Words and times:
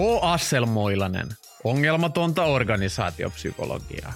H. 0.00 0.02
Asselmoilanen, 0.22 1.26
ongelmatonta 1.64 2.44
organisaatiopsykologiaa. 2.44 4.12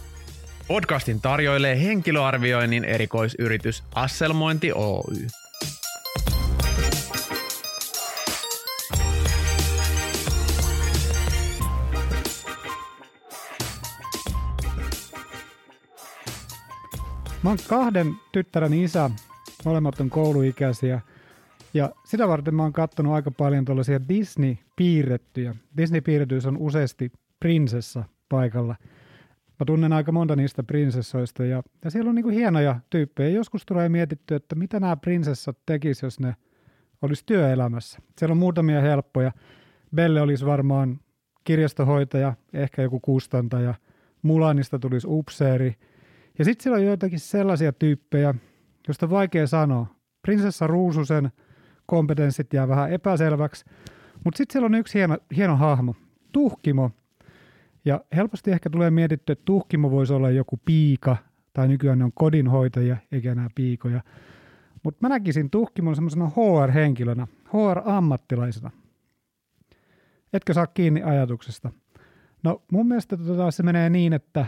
Podcastin 0.68 1.21
tarjoilee 1.21 1.82
henkilöarvioinnin 1.82 2.85
erikoisyritys 2.85 3.85
Asselmointi 3.95 4.73
Oy. 4.73 5.27
Mä 17.43 17.50
oon 17.50 17.58
kahden 17.69 18.14
tyttären 18.32 18.75
isä, 18.75 19.11
molemmat 19.64 20.00
on 20.00 20.11
kouluikäisiä. 20.11 21.00
Ja 21.75 21.91
sitä 22.05 22.29
varten 22.29 22.55
mä 22.55 22.63
oon 22.63 22.73
kattonut 22.73 23.13
aika 23.13 23.31
paljon 23.31 23.64
tuollaisia 23.64 24.01
Disney-piirrettyjä. 24.09 25.55
Disney-piirretyissä 25.77 26.49
on 26.49 26.57
useasti 26.57 27.13
prinsessa 27.41 28.05
paikalla. 28.29 28.77
Mä 29.61 29.64
tunnen 29.67 29.93
aika 29.93 30.13
monta 30.13 30.37
niistä 30.37 30.63
prinsessoista 30.63 31.45
ja, 31.45 31.63
ja 31.85 31.91
siellä 31.91 32.09
on 32.09 32.14
niinku 32.14 32.31
hienoja 32.31 32.81
tyyppejä. 32.91 33.28
Joskus 33.28 33.67
tulee 33.67 33.89
mietitty, 33.89 34.34
että 34.34 34.55
mitä 34.55 34.81
nämä 34.81 34.97
prinsessat 34.97 35.59
tekis, 35.67 36.03
jos 36.03 36.20
ne 36.20 36.37
olisi 37.03 37.23
työelämässä. 37.27 37.98
Siellä 38.19 38.33
on 38.33 38.39
muutamia 38.39 38.81
helppoja. 38.81 39.33
Belle 39.95 40.20
olisi 40.20 40.47
varmaan 40.47 41.00
kirjastohoitaja, 41.45 42.34
ehkä 42.53 42.83
joku 42.83 43.00
kustantaja. 43.00 43.75
Mulanista 44.22 44.78
tulisi 44.78 45.06
upseeri– 45.11 45.75
ja 46.38 46.44
sitten 46.44 46.62
siellä 46.62 46.77
on 46.77 46.84
joitakin 46.84 47.20
sellaisia 47.20 47.72
tyyppejä, 47.72 48.34
joista 48.88 49.11
vaikea 49.11 49.47
sanoa. 49.47 49.86
Prinsessa 50.22 50.66
Ruususen 50.66 51.33
kompetenssit 51.86 52.52
jää 52.52 52.68
vähän 52.68 52.92
epäselväksi, 52.92 53.64
mutta 54.24 54.38
sitten 54.38 54.52
siellä 54.52 54.66
on 54.66 54.74
yksi 54.74 54.98
hieno, 54.98 55.18
hieno 55.36 55.56
hahmo, 55.56 55.94
Tuhkimo. 56.32 56.91
Ja 57.84 58.00
helposti 58.16 58.50
ehkä 58.50 58.70
tulee 58.70 58.91
mietitty, 58.91 59.32
että 59.32 59.44
Tuhkimo 59.44 59.91
voisi 59.91 60.12
olla 60.12 60.30
joku 60.30 60.60
piika, 60.64 61.16
tai 61.52 61.68
nykyään 61.68 61.98
ne 61.98 62.04
on 62.04 62.12
kodinhoitajia, 62.14 62.96
eikä 63.12 63.32
enää 63.32 63.48
piikoja. 63.54 64.00
Mutta 64.82 64.98
mä 65.00 65.08
näkisin 65.08 65.50
Tuhkimon 65.50 65.94
semmoisena 65.94 66.26
HR-henkilönä, 66.26 67.26
HR-ammattilaisena. 67.44 68.70
Etkö 70.32 70.54
saa 70.54 70.66
kiinni 70.66 71.02
ajatuksesta? 71.02 71.72
No 72.42 72.62
mun 72.72 72.88
mielestä 72.88 73.16
tota, 73.16 73.50
se 73.50 73.62
menee 73.62 73.91
niin, 73.91 74.12
että 74.12 74.46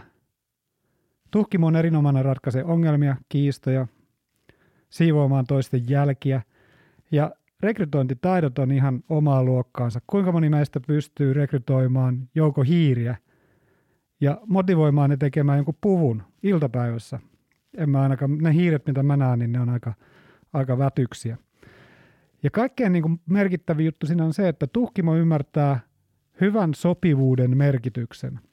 Tuhkimo 1.31 1.67
on 1.67 1.77
erinomainen 1.77 2.25
ratkaisee 2.25 2.65
ongelmia, 2.65 3.17
kiistoja, 3.29 3.87
siivoamaan 4.91 5.47
toisten 5.47 5.89
jälkiä 5.89 6.43
ja 7.11 7.31
rekrytointitaidot 7.61 8.59
on 8.59 8.73
ihan 8.73 9.03
omaa 9.09 9.45
luokkaansa. 9.45 10.01
Kuinka 10.07 10.33
moni 10.33 10.49
meistä 10.49 10.81
pystyy 10.87 11.33
rekrytoimaan 11.33 12.29
jouko 12.35 12.63
hiiriä 12.63 13.17
ja 14.21 14.41
motivoimaan 14.47 15.11
ne 15.11 15.17
tekemään 15.17 15.59
jonkun 15.59 15.79
puvun 15.81 16.23
iltapäivässä. 16.43 17.21
En 17.77 17.91
mä 17.91 18.03
ainakaan, 18.03 18.39
ne 18.39 18.55
hiiret 18.55 18.87
mitä 18.87 19.03
mä 19.03 19.17
näen, 19.17 19.39
niin 19.39 19.53
ne 19.53 19.61
on 19.61 19.69
aika, 19.69 19.95
aika 20.53 20.79
vätyksiä. 20.79 21.37
Ja 22.43 22.51
kaikkein 22.51 22.93
niin 22.93 23.21
merkittävin 23.27 23.87
juttu 23.87 24.07
siinä 24.07 24.25
on 24.25 24.35
se, 24.35 24.49
että 24.49 24.67
tuhkimo 24.67 25.17
ymmärtää 25.17 25.81
hyvän 26.41 26.75
sopivuuden 26.75 27.57
merkityksen– 27.57 28.41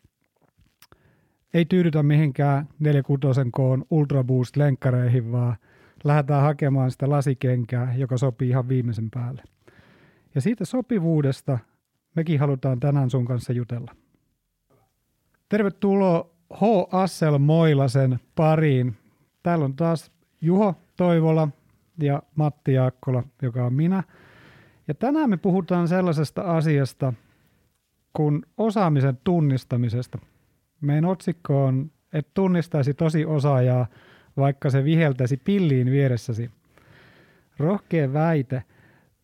ei 1.54 1.66
tyydytä 1.66 2.04
mihinkään 2.04 2.68
46 2.80 3.50
koon 3.52 3.86
Ultra 3.90 4.24
Boost-lenkkareihin, 4.24 5.32
vaan 5.32 5.56
lähdetään 6.04 6.42
hakemaan 6.42 6.92
sitä 6.92 7.10
lasikenkää, 7.10 7.94
joka 7.96 8.18
sopii 8.18 8.50
ihan 8.50 8.70
viimeisen 8.70 9.12
päälle. 9.12 9.44
Ja 10.36 10.42
siitä 10.42 10.66
sopivuudesta 10.66 11.60
mekin 12.16 12.40
halutaan 12.40 12.80
tänään 12.80 13.10
sun 13.10 13.26
kanssa 13.26 13.54
jutella. 13.54 13.96
Tervetuloa 15.50 16.30
H. 16.54 16.62
Assel 16.92 17.38
Moilasen 17.38 18.20
pariin. 18.36 18.96
Täällä 19.44 19.66
on 19.66 19.76
taas 19.76 20.12
Juho 20.42 20.76
Toivola 20.98 21.48
ja 22.00 22.24
Matti 22.36 22.74
Jaakkola, 22.74 23.24
joka 23.42 23.66
on 23.66 23.74
minä. 23.74 24.04
Ja 24.88 24.94
tänään 24.94 25.30
me 25.30 25.38
puhutaan 25.38 25.88
sellaisesta 25.88 26.42
asiasta 26.42 27.14
kuin 28.14 28.46
osaamisen 28.58 29.18
tunnistamisesta– 29.24 30.20
meidän 30.84 31.06
otsikko 31.06 31.66
on, 31.66 31.92
että 32.14 32.32
tunnistaisi 32.34 32.94
tosi 32.94 33.26
osaajaa, 33.26 33.88
vaikka 34.38 34.70
se 34.70 34.84
viheltäisi 34.84 35.38
pilliin 35.38 35.92
vieressäsi. 35.92 36.52
Rohkea 37.60 38.14
väite. 38.14 38.64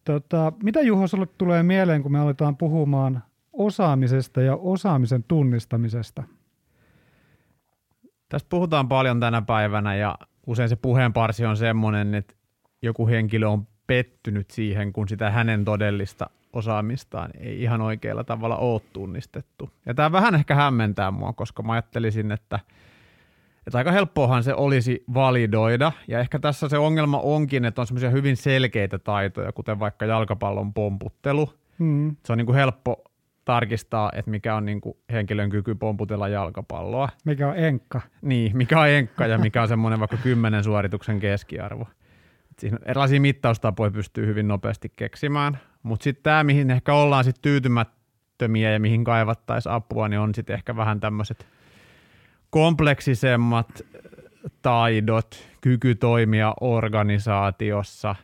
Tota, 0.03 0.53
mitä 0.63 0.81
Juho 0.81 1.07
sulle 1.07 1.27
tulee 1.37 1.63
mieleen, 1.63 2.03
kun 2.03 2.11
me 2.11 2.19
aletaan 2.19 2.57
puhumaan 2.57 3.23
osaamisesta 3.53 4.41
ja 4.41 4.55
osaamisen 4.55 5.23
tunnistamisesta? 5.27 6.23
Tästä 8.29 8.49
puhutaan 8.49 8.87
paljon 8.87 9.19
tänä 9.19 9.41
päivänä 9.41 9.95
ja 9.95 10.17
usein 10.47 10.69
se 10.69 10.75
puheenparsi 10.75 11.45
on 11.45 11.57
semmoinen, 11.57 12.15
että 12.15 12.35
joku 12.81 13.07
henkilö 13.07 13.47
on 13.47 13.67
pettynyt 13.87 14.51
siihen, 14.51 14.93
kun 14.93 15.09
sitä 15.09 15.31
hänen 15.31 15.65
todellista 15.65 16.29
osaamistaan 16.53 17.31
ei 17.39 17.61
ihan 17.61 17.81
oikealla 17.81 18.23
tavalla 18.23 18.57
ole 18.57 18.81
tunnistettu. 18.93 19.69
Ja 19.85 19.93
tämä 19.93 20.11
vähän 20.11 20.35
ehkä 20.35 20.55
hämmentää 20.55 21.11
mua, 21.11 21.33
koska 21.33 21.63
mä 21.63 21.73
ajattelisin, 21.73 22.31
että, 22.31 22.59
että 23.69 23.77
aika 23.77 23.91
helppoahan 23.91 24.43
se 24.43 24.53
olisi 24.53 25.03
validoida. 25.13 25.91
Ja 26.07 26.19
ehkä 26.19 26.39
tässä 26.39 26.69
se 26.69 26.77
ongelma 26.77 27.19
onkin, 27.19 27.65
että 27.65 27.81
on 27.81 27.87
semmoisia 27.87 28.09
hyvin 28.09 28.37
selkeitä 28.37 28.99
taitoja, 28.99 29.51
kuten 29.51 29.79
vaikka 29.79 30.05
jalkapallon 30.05 30.73
pomputtelu. 30.73 31.53
Mm. 31.79 32.15
Se 32.25 32.31
on 32.31 32.37
niin 32.37 32.45
kuin 32.45 32.55
helppo 32.55 33.03
tarkistaa, 33.45 34.11
että 34.15 34.31
mikä 34.31 34.55
on 34.55 34.65
niin 34.65 34.81
kuin 34.81 34.97
henkilön 35.11 35.49
kyky 35.49 35.75
pomputella 35.75 36.27
jalkapalloa. 36.27 37.09
Mikä 37.25 37.47
on 37.47 37.57
enkka. 37.57 38.01
Niin, 38.21 38.57
mikä 38.57 38.79
on 38.79 38.89
enkka 38.89 39.27
ja 39.27 39.37
mikä 39.37 39.61
on 39.61 39.67
semmoinen 39.67 39.99
vaikka 39.99 40.17
kymmenen 40.17 40.63
suorituksen 40.63 41.19
keskiarvo. 41.19 41.87
Siinä 42.59 42.77
erilaisia 42.85 43.21
mittaustapoja 43.21 43.91
pystyy 43.91 44.25
hyvin 44.25 44.47
nopeasti 44.47 44.93
keksimään, 44.95 45.57
mutta 45.83 46.03
sitten 46.03 46.23
tämä, 46.23 46.43
mihin 46.43 46.71
ehkä 46.71 46.93
ollaan 46.93 47.23
sitten 47.23 47.41
tyytymättömiä 47.41 48.71
ja 48.71 48.79
mihin 48.79 49.03
kaivattaisiin 49.03 49.73
apua, 49.73 50.07
niin 50.07 50.19
on 50.19 50.35
sitten 50.35 50.53
ehkä 50.53 50.75
vähän 50.75 50.99
tämmöiset 50.99 51.45
kompleksisemmat 52.49 53.81
taidot, 54.61 55.43
kyky 55.61 55.95
toimia 55.95 56.53
organisaatiossa, 56.61 58.15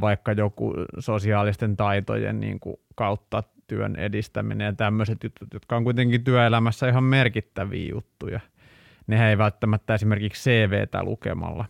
vaikka 0.00 0.32
joku 0.32 0.74
sosiaalisten 0.98 1.76
taitojen 1.76 2.40
niin 2.40 2.60
kuin 2.60 2.76
kautta 2.94 3.42
työn 3.66 3.96
edistäminen 3.96 4.64
ja 4.64 4.72
tämmöiset 4.72 5.24
jutut, 5.24 5.48
jotka 5.54 5.76
on 5.76 5.84
kuitenkin 5.84 6.24
työelämässä 6.24 6.88
ihan 6.88 7.04
merkittäviä 7.04 7.90
juttuja. 7.94 8.40
Ne 9.06 9.30
ei 9.30 9.38
välttämättä 9.38 9.94
esimerkiksi 9.94 10.50
CVtä 10.50 11.02
lukemalla 11.02 11.64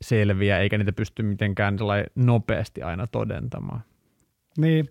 selviä, 0.00 0.58
eikä 0.58 0.78
niitä 0.78 0.92
pysty 0.92 1.22
mitenkään 1.22 1.76
nopeasti 2.14 2.82
aina 2.82 3.06
todentamaan. 3.06 3.80
Niin. 4.58 4.88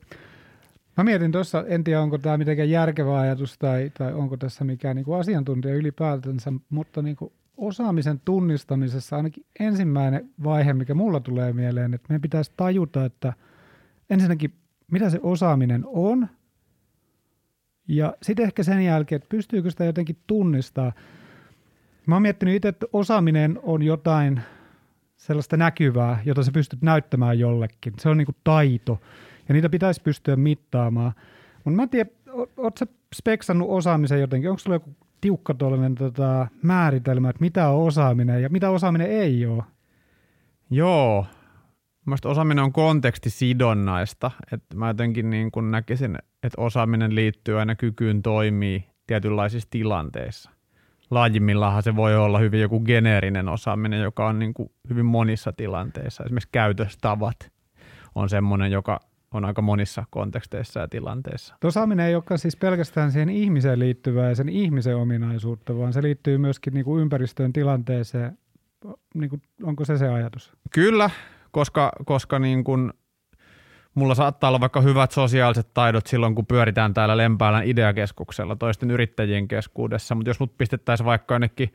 Mä 0.97 1.03
mietin 1.03 1.31
tuossa, 1.31 1.63
en 1.67 1.83
tiedä 1.83 2.01
onko 2.01 2.17
tämä 2.17 2.37
mitenkään 2.37 2.69
järkevä 2.69 3.19
ajatus 3.19 3.57
tai, 3.57 3.91
tai 3.97 4.13
onko 4.13 4.37
tässä 4.37 4.63
mikään 4.63 4.95
niin 4.95 5.05
kuin 5.05 5.19
asiantuntija 5.19 5.75
ylipäätänsä, 5.75 6.53
mutta 6.69 7.01
niin 7.01 7.15
kuin 7.15 7.31
osaamisen 7.57 8.21
tunnistamisessa 8.25 9.15
ainakin 9.15 9.45
ensimmäinen 9.59 10.29
vaihe, 10.43 10.73
mikä 10.73 10.93
mulla 10.93 11.19
tulee 11.19 11.53
mieleen, 11.53 11.93
että 11.93 12.05
meidän 12.09 12.21
pitäisi 12.21 12.51
tajuta, 12.57 13.05
että 13.05 13.33
ensinnäkin 14.09 14.53
mitä 14.91 15.09
se 15.09 15.19
osaaminen 15.23 15.83
on, 15.85 16.27
ja 17.87 18.15
sitten 18.21 18.45
ehkä 18.45 18.63
sen 18.63 18.81
jälkeen, 18.81 19.17
että 19.17 19.29
pystyykö 19.29 19.71
sitä 19.71 19.85
jotenkin 19.85 20.17
tunnistaa. 20.27 20.91
Mä 22.05 22.15
oon 22.15 22.21
miettinyt 22.21 22.55
itse, 22.55 22.67
että 22.67 22.85
osaaminen 22.93 23.59
on 23.63 23.83
jotain 23.83 24.41
sellaista 25.17 25.57
näkyvää, 25.57 26.21
jota 26.25 26.43
sä 26.43 26.51
pystyt 26.51 26.81
näyttämään 26.81 27.39
jollekin. 27.39 27.93
Se 27.99 28.09
on 28.09 28.17
niin 28.17 28.25
kuin 28.25 28.35
taito 28.43 29.01
ja 29.49 29.53
niitä 29.53 29.69
pitäisi 29.69 30.01
pystyä 30.01 30.35
mittaamaan. 30.35 31.11
Mutta 31.55 31.75
mä 31.75 31.83
en 31.83 31.89
tiedä, 31.89 32.09
ootko 32.57 32.85
speksannut 33.15 33.69
osaamisen 33.69 34.19
jotenkin? 34.19 34.49
Onko 34.49 34.59
sulla 34.59 34.75
joku 34.75 34.95
tiukka 35.21 35.53
tuollainen 35.53 35.95
tota, 35.95 36.47
määritelmä, 36.61 37.29
että 37.29 37.41
mitä 37.41 37.69
on 37.69 37.87
osaaminen 37.87 38.41
ja 38.41 38.49
mitä 38.49 38.69
osaaminen 38.69 39.11
ei 39.11 39.45
ole? 39.45 39.63
Joo, 40.69 41.25
Mielestäni 42.05 42.31
osaaminen 42.31 42.63
on 42.63 42.73
kontekstisidonnaista. 42.73 44.31
Että 44.51 44.75
mä 44.75 44.87
jotenkin 44.87 45.29
niin 45.29 45.51
kun 45.51 45.71
näkisin, 45.71 46.17
että 46.43 46.61
osaaminen 46.61 47.15
liittyy 47.15 47.59
aina 47.59 47.75
kykyyn 47.75 48.21
toimii 48.21 48.85
tietynlaisissa 49.07 49.67
tilanteissa 49.71 50.55
laajimmillaan 51.11 51.83
se 51.83 51.95
voi 51.95 52.15
olla 52.15 52.39
hyvin 52.39 52.61
joku 52.61 52.79
geneerinen 52.79 53.49
osaaminen, 53.49 54.01
joka 54.01 54.27
on 54.27 54.39
niin 54.39 54.53
kuin 54.53 54.71
hyvin 54.89 55.05
monissa 55.05 55.53
tilanteissa. 55.53 56.23
Esimerkiksi 56.23 56.49
käytöstavat 56.51 57.51
on 58.15 58.29
semmoinen, 58.29 58.71
joka 58.71 58.99
on 59.35 59.45
aika 59.45 59.61
monissa 59.61 60.03
konteksteissa 60.09 60.79
ja 60.79 60.87
tilanteissa. 60.87 61.55
Osaaminen 61.63 62.05
ei 62.05 62.15
olekaan 62.15 62.39
siis 62.39 62.55
pelkästään 62.55 63.11
siihen 63.11 63.29
ihmiseen 63.29 63.79
liittyvää 63.79 64.29
ja 64.29 64.35
sen 64.35 64.49
ihmisen 64.49 64.95
ominaisuutta, 64.95 65.77
vaan 65.77 65.93
se 65.93 66.01
liittyy 66.01 66.37
myöskin 66.37 66.73
niin 66.73 66.85
kuin 66.85 67.01
ympäristöön 67.01 67.53
tilanteeseen. 67.53 68.37
Niin 69.13 69.29
kuin, 69.29 69.41
onko 69.63 69.85
se 69.85 69.97
se 69.97 70.07
ajatus? 70.07 70.53
Kyllä, 70.71 71.09
koska, 71.51 71.91
koska 72.05 72.39
niin 72.39 72.63
kuin 72.63 72.93
mulla 73.95 74.15
saattaa 74.15 74.47
olla 74.47 74.59
vaikka 74.59 74.81
hyvät 74.81 75.11
sosiaaliset 75.11 75.67
taidot 75.73 76.07
silloin, 76.07 76.35
kun 76.35 76.45
pyöritään 76.45 76.93
täällä 76.93 77.17
Lempäälän 77.17 77.67
ideakeskuksella 77.67 78.55
toisten 78.55 78.91
yrittäjien 78.91 79.47
keskuudessa, 79.47 80.15
mutta 80.15 80.29
jos 80.29 80.39
mut 80.39 80.57
pistettäisiin 80.57 81.05
vaikka 81.05 81.35
jonnekin 81.35 81.73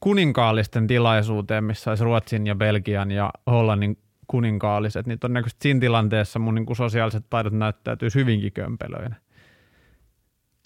kuninkaallisten 0.00 0.86
tilaisuuteen, 0.86 1.64
missä 1.64 1.90
olisi 1.90 2.04
Ruotsin 2.04 2.46
ja 2.46 2.54
Belgian 2.54 3.10
ja 3.10 3.30
Hollannin 3.46 3.98
kuninkaalliset, 4.28 5.06
niin 5.06 5.18
todennäköisesti 5.18 5.62
siinä 5.62 5.80
tilanteessa 5.80 6.38
mun 6.38 6.54
niin 6.54 6.66
kuin 6.66 6.76
sosiaaliset 6.76 7.24
taidot 7.30 7.52
näyttäytyy 7.52 8.08
hyvinkin 8.14 8.52
kömpelöinä. 8.52 9.16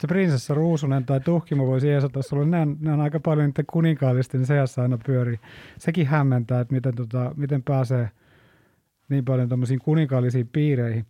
Se 0.00 0.06
prinsessa 0.06 0.54
Ruusunen 0.54 1.06
tai 1.06 1.20
Tuhkimo 1.20 1.66
voisi 1.66 1.90
esata 1.90 2.22
sulle, 2.22 2.46
nämä, 2.46 2.76
nämä 2.80 2.94
on 2.94 3.00
aika 3.00 3.20
paljon 3.20 3.46
niiden 3.46 3.64
kuninkaallisten 3.66 4.46
seassa 4.46 4.82
aina 4.82 4.98
pyörii. 5.06 5.40
Sekin 5.78 6.06
hämmentää, 6.06 6.60
että 6.60 6.74
miten, 6.74 6.94
tota, 6.94 7.34
miten 7.36 7.62
pääsee 7.62 8.10
niin 9.08 9.24
paljon 9.24 9.48
tuommoisiin 9.48 9.80
kuninkaallisiin 9.80 10.48
piireihin. 10.48 11.06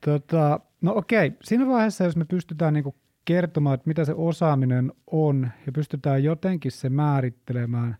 Tota, 0.00 0.60
no 0.80 0.92
okei, 0.96 1.32
siinä 1.42 1.66
vaiheessa, 1.66 2.04
jos 2.04 2.16
me 2.16 2.24
pystytään 2.24 2.74
niinku 2.74 2.94
kertomaan, 3.24 3.74
että 3.74 3.88
mitä 3.88 4.04
se 4.04 4.14
osaaminen 4.16 4.92
on 5.06 5.50
ja 5.66 5.72
pystytään 5.72 6.24
jotenkin 6.24 6.72
se 6.72 6.88
määrittelemään, 6.88 7.96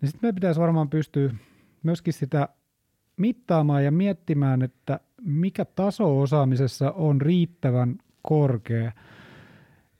niin 0.00 0.08
sitten 0.10 0.28
me 0.28 0.32
pitäisi 0.32 0.60
varmaan 0.60 0.90
pystyä 0.90 1.34
myöskin 1.82 2.12
sitä 2.12 2.48
mittaamaan 3.16 3.84
ja 3.84 3.90
miettimään, 3.90 4.62
että 4.62 5.00
mikä 5.22 5.64
taso 5.64 6.20
osaamisessa 6.20 6.90
on 6.90 7.20
riittävän 7.20 7.98
korkea. 8.22 8.92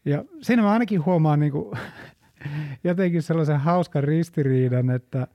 Ja 0.04 0.24
siinä 0.42 0.62
mä 0.62 0.72
ainakin 0.72 1.04
huomaan 1.04 1.40
niin 1.40 1.52
kuin, 1.52 1.78
jotenkin 2.84 3.22
sellaisen 3.22 3.60
hauskan 3.60 4.04
ristiriidan, 4.04 4.90
että, 4.90 5.26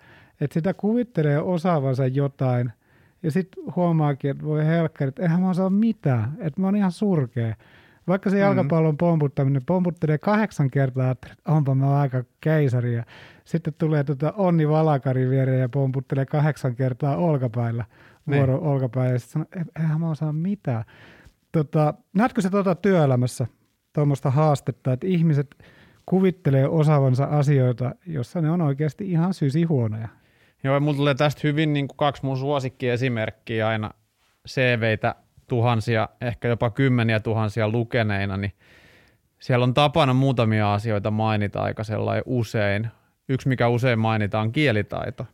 että 0.42 0.54
sitä 0.54 0.74
kuvittelee 0.74 1.42
osaavansa 1.42 2.08
jotain 2.08 2.72
ja 3.24 3.32
sitten 3.32 3.64
huomaakin, 3.76 4.32
että 4.32 4.46
voi 4.46 4.66
helkkari, 4.66 5.10
että 5.10 5.22
eihän 5.22 5.42
mä 5.42 5.50
osaa 5.50 5.70
mitään, 5.70 6.38
että 6.40 6.62
mä 6.62 6.68
oon 6.68 6.76
ihan 6.76 6.92
surkea. 6.92 7.56
Vaikka 8.12 8.30
se 8.30 8.36
mm. 8.36 8.42
jalkapallon 8.42 8.98
pomputtaminen 8.98 9.62
pomputtelee 9.66 10.18
kahdeksan 10.18 10.72
kertaa, 10.72 11.12
että 11.12 11.28
onpa 11.48 11.76
mä 11.76 12.00
aika 12.00 12.24
keisari. 12.42 12.94
Ja 12.94 13.04
sitten 13.46 13.74
tulee 13.78 14.04
tuota 14.04 14.34
Onni 14.38 14.70
Valakari 14.70 15.30
viereen 15.30 15.60
ja 15.60 15.70
pomputtelee 15.70 16.26
kahdeksan 16.26 16.76
kertaa 16.76 17.16
olkapäillä, 17.16 17.86
niin. 18.26 18.38
vuoro 18.38 18.54
niin. 18.54 18.64
olkapäillä. 18.64 19.14
Ja 19.14 19.20
sitten 19.20 19.46
sanoo, 19.54 19.66
eihän 19.80 20.00
mä 20.00 20.10
osaa 20.10 20.34
mitään. 20.34 20.84
Tota, 21.52 21.94
näetkö 22.14 22.42
se 22.42 22.50
tuota 22.50 22.76
työelämässä 22.76 23.48
tuommoista 23.94 24.32
haastetta, 24.32 24.94
että 24.94 25.08
ihmiset 25.08 25.56
kuvittelee 26.06 26.68
osaavansa 26.68 27.24
asioita, 27.24 27.96
jossa 28.06 28.42
ne 28.42 28.52
on 28.52 28.62
oikeasti 28.62 29.12
ihan 29.12 29.34
sysihuonoja? 29.34 30.08
Joo, 30.64 30.80
mulla 30.80 30.98
tulee 30.98 31.16
tästä 31.16 31.42
hyvin 31.44 31.74
niin 31.74 31.88
kuin 31.88 31.98
kaksi 31.98 32.26
mun 32.26 32.38
suosikkiesimerkkiä 32.38 33.68
aina 33.68 33.92
CVitä 34.50 35.16
tuhansia, 35.52 36.10
ehkä 36.22 36.48
jopa 36.48 36.70
kymmeniä 36.70 37.20
tuhansia 37.20 37.70
lukeneina, 37.70 38.38
niin 38.38 38.54
siellä 39.40 39.64
on 39.64 39.74
tapana 39.74 40.14
muutamia 40.14 40.74
asioita 40.74 41.12
mainita 41.12 41.62
aika 41.62 41.84
sellainen 41.84 42.24
usein. 42.26 42.88
Yksi, 43.30 43.48
mikä 43.48 43.68
usein 43.68 44.00
mainitaan, 44.00 44.48
on 44.48 44.52
kielitaito. 44.52 45.26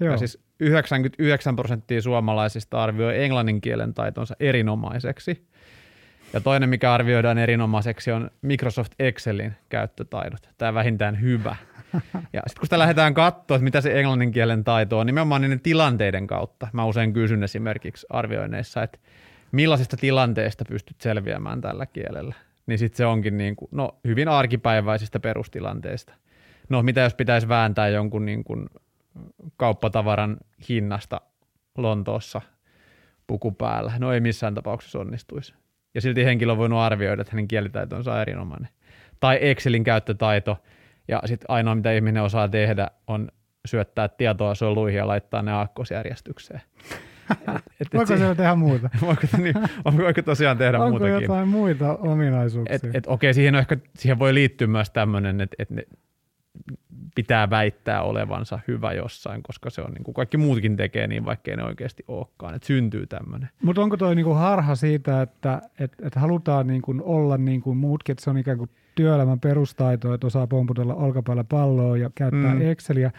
Joo. 0.00 0.12
Ja 0.12 0.18
siis 0.18 0.42
99 0.60 1.56
prosenttia 1.56 2.02
suomalaisista 2.02 2.82
arvioi 2.82 3.24
englannin 3.24 3.60
kielen 3.60 3.94
taitonsa 3.94 4.36
erinomaiseksi. 4.40 5.46
Ja 6.32 6.40
toinen, 6.40 6.68
mikä 6.68 6.92
arvioidaan 6.92 7.38
erinomaiseksi, 7.38 8.12
on 8.12 8.30
Microsoft 8.42 8.92
Excelin 8.98 9.52
käyttötaidot. 9.68 10.48
Tämä 10.58 10.74
vähintään 10.74 11.20
hyvä. 11.20 11.56
Ja 12.32 12.42
sitten 12.46 12.60
kun 12.60 12.66
sitä 12.66 12.78
lähdetään 12.78 13.14
katsoa, 13.14 13.54
että 13.56 13.64
mitä 13.64 13.80
se 13.80 13.98
englannin 14.00 14.32
kielen 14.32 14.64
taito 14.64 14.98
on, 14.98 15.06
nimenomaan 15.06 15.42
niiden 15.42 15.60
tilanteiden 15.60 16.26
kautta. 16.26 16.68
Mä 16.72 16.84
usein 16.84 17.12
kysyn 17.12 17.42
esimerkiksi 17.42 18.06
arvioineissa, 18.10 18.82
että 18.82 18.98
millaisista 19.52 19.96
tilanteista 19.96 20.64
pystyt 20.68 21.00
selviämään 21.00 21.60
tällä 21.60 21.86
kielellä. 21.86 22.34
Niin 22.66 22.78
sitten 22.78 22.96
se 22.96 23.06
onkin 23.06 23.36
niin 23.36 23.56
kuin, 23.56 23.68
no, 23.72 23.98
hyvin 24.04 24.28
arkipäiväisistä 24.28 25.20
perustilanteista. 25.20 26.14
No 26.68 26.82
mitä 26.82 27.00
jos 27.00 27.14
pitäisi 27.14 27.48
vääntää 27.48 27.88
jonkun 27.88 28.26
niin 28.26 28.44
kuin 28.44 28.66
kauppatavaran 29.56 30.36
hinnasta 30.68 31.20
Lontoossa 31.78 32.40
puku 33.26 33.52
päällä? 33.52 33.92
No 33.98 34.12
ei 34.12 34.20
missään 34.20 34.54
tapauksessa 34.54 34.98
onnistuisi. 34.98 35.54
Ja 35.94 36.00
silti 36.00 36.24
henkilö 36.24 36.52
on 36.52 36.58
voinut 36.58 36.78
arvioida, 36.78 37.22
että 37.22 37.32
hänen 37.32 37.48
kielitaitonsa 37.48 38.12
on 38.12 38.20
erinomainen. 38.20 38.68
Tai 39.20 39.38
Excelin 39.40 39.84
käyttötaito– 39.84 40.56
ja 41.10 41.22
sitten 41.24 41.50
ainoa, 41.50 41.74
mitä 41.74 41.92
ihminen 41.92 42.22
osaa 42.22 42.48
tehdä, 42.48 42.90
on 43.06 43.28
syöttää 43.66 44.08
tietoa 44.08 44.54
soluihin 44.54 44.98
ja 44.98 45.08
laittaa 45.08 45.42
ne 45.42 45.52
aakkosjärjestykseen. 45.52 46.60
Et, 47.30 47.62
et, 47.80 47.94
voiko 47.94 48.16
se 48.16 48.34
tehdä 48.34 48.54
muuta? 48.54 48.90
voiko, 49.06 49.22
niin, 49.38 49.54
voiko 49.96 50.22
tosiaan 50.22 50.58
tehdä 50.58 50.78
Onko 50.78 50.90
muutakin? 50.90 51.14
Onko 51.14 51.22
jotain 51.22 51.48
muita 51.48 51.96
ominaisuuksia? 51.96 52.76
Et, 52.76 52.94
et, 52.94 53.04
okei, 53.06 53.34
siihen, 53.34 53.54
ehkä, 53.54 53.76
siihen 53.96 54.18
voi 54.18 54.34
liittyä 54.34 54.66
myös 54.66 54.90
tämmöinen, 54.90 55.40
että 55.40 55.56
et 55.58 55.70
pitää 57.14 57.50
väittää 57.50 58.02
olevansa 58.02 58.58
hyvä 58.68 58.92
jossain, 58.92 59.42
koska 59.42 59.70
se 59.70 59.82
on 59.82 59.92
niin 59.92 60.04
kuin 60.04 60.14
kaikki 60.14 60.36
muutkin 60.36 60.76
tekee 60.76 61.06
niin, 61.06 61.24
vaikkei 61.24 61.56
ne 61.56 61.64
oikeasti 61.64 62.04
olekaan. 62.08 62.54
Että 62.54 62.66
syntyy 62.66 63.06
tämmöinen. 63.06 63.48
Mutta 63.62 63.82
onko 63.82 63.96
toi 63.96 64.14
niinku 64.14 64.34
harha 64.34 64.74
siitä, 64.74 65.22
että 65.22 65.62
et, 65.78 65.92
et 66.02 66.14
halutaan 66.14 66.66
niinku 66.66 66.94
olla 67.02 67.38
niin 67.38 67.60
kuin 67.60 67.76
muutkin, 67.76 68.12
että 68.12 68.24
se 68.24 68.30
on 68.30 68.38
ikään 68.38 68.58
kuin 68.58 68.70
työelämän 68.94 69.40
perustaito, 69.40 70.14
että 70.14 70.26
osaa 70.26 70.46
pomputella 70.46 70.94
olkapäällä 70.94 71.44
palloa 71.44 71.96
ja 71.96 72.10
käyttää 72.14 72.54
mm. 72.54 72.70
Exceliä, 72.70 73.10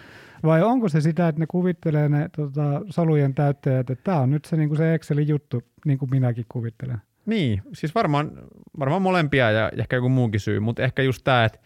vai 0.43 0.63
onko 0.63 0.89
se 0.89 1.01
sitä, 1.01 1.27
että 1.27 1.39
ne 1.39 1.45
kuvittelee 1.47 2.09
ne 2.09 2.29
tota, 2.35 2.81
solujen 2.89 3.33
täyttäjät, 3.33 3.89
että 3.89 4.03
tämä 4.03 4.19
on 4.19 4.29
nyt 4.29 4.45
se, 4.45 4.57
niin 4.57 4.69
kuin 4.69 4.77
se 4.77 4.93
Excelin 4.93 5.27
juttu, 5.27 5.63
niin 5.85 5.97
kuin 5.97 6.09
minäkin 6.11 6.45
kuvittelen? 6.49 6.97
Niin, 7.25 7.61
siis 7.73 7.95
varmaan, 7.95 8.31
varmaan 8.79 9.01
molempia 9.01 9.51
ja 9.51 9.71
ehkä 9.77 9.95
joku 9.95 10.09
muukin 10.09 10.39
syy, 10.39 10.59
mutta 10.59 10.83
ehkä 10.83 11.01
just 11.01 11.23
tämä, 11.23 11.45
että 11.45 11.59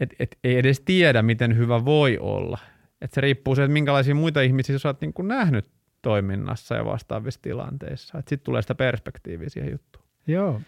et, 0.00 0.14
et 0.18 0.38
ei 0.44 0.58
edes 0.58 0.80
tiedä, 0.80 1.22
miten 1.22 1.56
hyvä 1.56 1.84
voi 1.84 2.18
olla. 2.18 2.58
Et 3.00 3.12
se 3.12 3.20
riippuu 3.20 3.54
siitä, 3.54 3.68
minkälaisia 3.68 4.14
muita 4.14 4.40
ihmisiä 4.40 4.78
sä 4.78 4.88
oot 4.88 5.00
niin 5.00 5.12
kuin 5.12 5.28
nähnyt 5.28 5.70
toiminnassa 6.02 6.74
ja 6.74 6.84
vastaavissa 6.84 7.42
tilanteissa. 7.42 8.18
Sitten 8.18 8.40
tulee 8.40 8.62
sitä 8.62 8.74
perspektiiviä 8.74 9.48
siihen 9.48 9.72
juttuun. 9.72 10.04
Joo. 10.26 10.60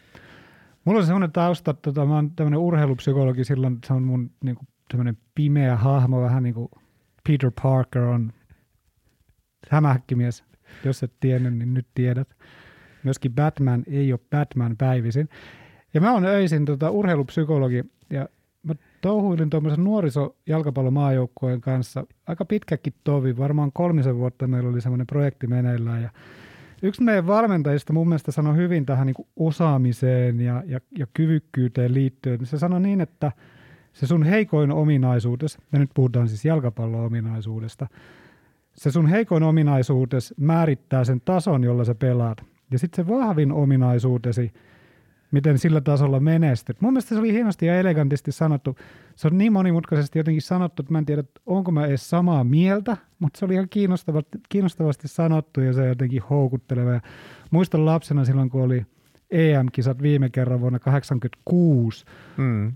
Mulla 0.85 1.01
on 1.01 1.07
semmoinen 1.07 1.33
tausta, 1.33 1.75
tota, 1.75 2.07
mä 2.07 2.15
oon 2.15 2.31
tämmöinen 2.31 2.61
urheilupsykologi, 2.61 3.45
silloin 3.45 3.79
se 3.87 3.93
on 3.93 4.03
mun 4.03 4.31
niin 4.45 4.57
kuin, 4.57 5.19
pimeä 5.35 5.77
hahmo, 5.77 6.23
vähän 6.23 6.43
niin 6.43 6.55
kuin 6.55 6.69
Peter 7.29 7.51
Parker 7.63 8.03
on 8.03 8.33
hämähäkkimies. 9.71 10.45
Jos 10.85 11.03
et 11.03 11.13
tiennyt, 11.21 11.55
niin 11.57 11.75
nyt 11.75 11.87
tiedät. 11.95 12.29
Myöskin 13.03 13.35
Batman 13.35 13.85
ei 13.87 14.13
ole 14.13 14.21
Batman 14.31 14.77
päivisin. 14.77 15.29
Ja 15.95 16.01
mä 16.01 16.13
oon 16.13 16.25
öisin 16.25 16.65
tota, 16.65 16.91
urheilupsykologi 16.91 17.85
ja 18.11 18.29
touhuilin 19.05 19.51
tuommoisen 19.51 19.85
nuorisojalkapallomaajoukkojen 19.85 21.61
kanssa 21.61 22.07
aika 22.27 22.45
pitkäkin 22.45 22.95
tovi, 23.05 23.37
varmaan 23.37 23.73
kolmisen 23.73 24.17
vuotta 24.17 24.47
meillä 24.47 24.71
oli 24.71 24.81
semmoinen 24.81 25.07
projekti 25.07 25.47
meneillään 25.47 26.03
ja 26.03 26.11
Yksi 26.83 27.03
meidän 27.03 27.27
valmentajista 27.27 27.93
mun 27.93 28.09
mielestä 28.09 28.33
sanoi 28.33 28.57
hyvin 28.57 28.87
tähän 28.87 29.07
niin 29.07 29.27
osaamiseen 29.37 30.41
ja, 30.41 30.63
ja, 30.67 30.81
ja 30.99 31.07
kyvykkyyteen 31.15 31.95
liittyen. 31.95 32.47
Se 32.47 32.59
sanoi 32.59 32.81
niin, 32.81 33.01
että 33.01 33.33
se 33.93 34.07
sun 34.07 34.23
heikoin 34.23 34.73
ominaisuutes, 34.73 35.59
ja 35.73 35.79
nyt 35.79 35.91
puhutaan 35.95 36.29
siis 36.29 36.45
jalkapallo-ominaisuudesta, 36.45 37.87
se 38.75 38.91
sun 38.91 39.07
heikoin 39.07 39.43
ominaisuutes 39.43 40.35
määrittää 40.37 41.05
sen 41.05 41.21
tason, 41.25 41.65
jolla 41.65 41.85
sä 41.85 41.95
pelaat. 41.95 42.39
Ja 42.71 42.79
sitten 42.79 43.05
se 43.05 43.13
vahvin 43.13 43.53
ominaisuutesi– 43.53 44.53
miten 45.31 45.59
sillä 45.59 45.81
tasolla 45.81 46.21
menestyt. 46.21 46.81
Mun 46.81 46.93
mielestä 46.93 47.15
se 47.15 47.19
oli 47.19 47.33
hienosti 47.33 47.67
ja 47.67 47.79
elegantisti 47.79 48.33
sanottu. 48.33 48.77
Se 49.17 49.27
on 49.27 49.39
niin 49.39 49.53
monimutkaisesti 49.53 50.19
jotenkin 50.19 50.43
sanottu, 50.43 50.83
että 50.83 50.93
mä 50.93 50.99
en 50.99 51.07
tiedä, 51.07 51.25
onko 51.47 51.71
mä 51.71 51.87
edes 51.87 52.11
samaa 52.11 52.45
mieltä, 52.45 52.97
mutta 53.19 53.39
se 53.39 53.45
oli 53.45 53.55
ihan 53.55 53.69
kiinnostavasti, 53.69 54.39
kiinnostavasti 54.49 55.09
sanottu 55.09 55.61
ja 55.61 55.73
se 55.73 55.89
jotenkin 55.89 56.23
houkutteleva. 56.31 56.93
Ja 56.93 57.01
muistan 57.51 57.85
lapsena 57.85 58.25
silloin, 58.25 58.51
kun 58.51 58.63
oli 58.63 58.87
EM-kisat 59.31 60.03
viime 60.03 60.31
kerran 60.31 60.61
vuonna 60.61 60.79
1986. 60.79 62.05
Mm. 62.37 62.73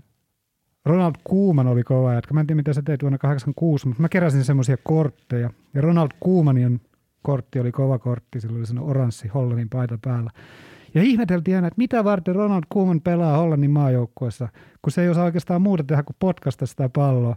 Ronald 0.85 1.15
Koeman 1.23 1.67
oli 1.67 1.83
kova 1.83 2.13
jätkä. 2.13 2.33
Mä 2.33 2.39
en 2.39 2.47
tiedä, 2.47 2.59
mitä 2.59 2.73
sä 2.73 2.81
teit 2.81 3.01
vuonna 3.01 3.17
1986, 3.17 3.87
mutta 3.87 4.01
mä 4.01 4.09
keräsin 4.09 4.43
semmoisia 4.43 4.77
kortteja. 4.83 5.49
Ja 5.73 5.81
Ronald 5.81 6.11
Koemanin 6.19 6.81
kortti 7.21 7.59
oli 7.59 7.71
kova 7.71 7.99
kortti, 7.99 8.41
sillä 8.41 8.57
oli 8.57 8.65
sellainen 8.65 8.89
oranssi 8.89 9.27
Hollannin 9.27 9.69
paita 9.69 9.99
päällä. 10.01 10.31
Ja 10.93 11.03
ihmeteltiin 11.03 11.55
aina, 11.55 11.67
että 11.67 11.77
mitä 11.77 12.03
varten 12.03 12.35
Ronald 12.35 12.63
Koeman 12.69 13.01
pelaa 13.01 13.37
Hollannin 13.37 13.71
maajoukkuessa, 13.71 14.47
kun 14.81 14.91
se 14.91 15.01
ei 15.01 15.09
osaa 15.09 15.25
oikeastaan 15.25 15.61
muuta 15.61 15.83
tehdä 15.83 16.03
kuin 16.03 16.15
potkasta 16.19 16.65
sitä 16.65 16.89
palloa. 16.89 17.35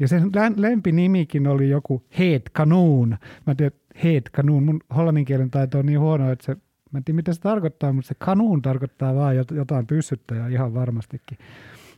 Ja 0.00 0.08
sen 0.08 0.30
lempinimikin 0.56 1.46
oli 1.46 1.68
joku 1.68 2.02
Head 2.18 2.42
Canoon. 2.56 3.08
Mä 3.46 3.50
en 3.50 3.56
tiedä, 3.56 3.76
Head 4.04 4.22
Canoon. 4.36 4.62
Mun 4.62 4.80
hollannin 4.96 5.24
kielen 5.24 5.50
taito 5.50 5.78
on 5.78 5.86
niin 5.86 6.00
huono, 6.00 6.32
että 6.32 6.44
se, 6.44 6.56
mä 6.90 6.98
en 6.98 7.04
tiedä 7.04 7.16
mitä 7.16 7.32
se 7.32 7.40
tarkoittaa, 7.40 7.92
mutta 7.92 8.08
se 8.08 8.14
kanuun 8.18 8.62
tarkoittaa 8.62 9.14
vaan 9.14 9.36
jotain 9.36 9.86
pyssyttäjää 9.86 10.48
ihan 10.48 10.74
varmastikin. 10.74 11.38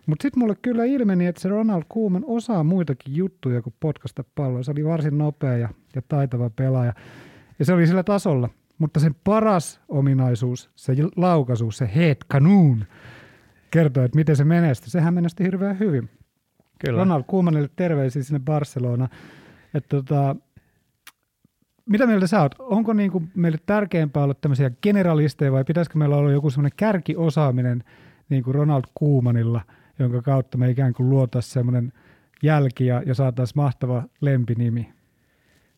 Mutta 0.06 0.22
sitten 0.22 0.40
mulle 0.40 0.54
kyllä 0.62 0.84
ilmeni, 0.84 1.26
että 1.26 1.40
se 1.42 1.48
Ronald 1.48 1.82
Koeman 1.88 2.24
osaa 2.26 2.64
muitakin 2.64 3.16
juttuja 3.16 3.62
kuin 3.62 3.74
potkasta 3.80 4.24
palloa. 4.34 4.62
Se 4.62 4.70
oli 4.70 4.84
varsin 4.84 5.18
nopea 5.18 5.56
ja, 5.56 5.68
ja 5.94 6.02
taitava 6.08 6.50
pelaaja. 6.50 6.92
Ja 7.58 7.64
se 7.64 7.72
oli 7.72 7.86
sillä 7.86 8.02
tasolla, 8.02 8.48
mutta 8.78 9.00
sen 9.00 9.14
paras 9.24 9.80
ominaisuus, 9.88 10.70
se 10.76 10.92
laukaisu, 11.16 11.70
se 11.70 11.90
head 11.94 12.16
canoon, 12.32 12.84
kertoo, 13.70 14.04
että 14.04 14.16
miten 14.16 14.36
se 14.36 14.44
menestyi. 14.44 14.90
Sehän 14.90 15.14
menestyi 15.14 15.46
hirveän 15.46 15.78
hyvin. 15.78 16.10
Kyllä. 16.78 16.98
Ronald 16.98 17.24
Koemanille 17.26 17.70
terveisiä 17.76 18.22
sinne 18.22 18.40
Barcelona. 18.40 19.08
Että 19.74 19.96
tota, 19.96 20.36
mitä 21.86 22.06
mieltä 22.06 22.26
sä 22.26 22.42
oot? 22.42 22.54
Onko 22.58 22.92
niin 22.92 23.10
kuin 23.10 23.30
meille 23.34 23.58
tärkeämpää 23.66 24.22
olla 24.22 24.34
tämmöisiä 24.34 24.70
generalisteja 24.82 25.52
vai 25.52 25.64
pitäisikö 25.64 25.98
meillä 25.98 26.16
olla 26.16 26.32
joku 26.32 26.50
semmoinen 26.50 26.76
kärkiosaaminen 26.76 27.84
niin 28.28 28.42
kuin 28.42 28.54
Ronald 28.54 28.84
Kuumanilla, 28.94 29.60
jonka 29.98 30.22
kautta 30.22 30.58
me 30.58 30.70
ikään 30.70 30.92
kuin 30.92 31.10
luotaisiin 31.10 31.52
semmoinen 31.52 31.92
jälki 32.42 32.86
ja, 32.86 33.02
ja 33.06 33.14
saataisiin 33.14 33.58
mahtava 33.58 34.02
lempinimi? 34.20 34.92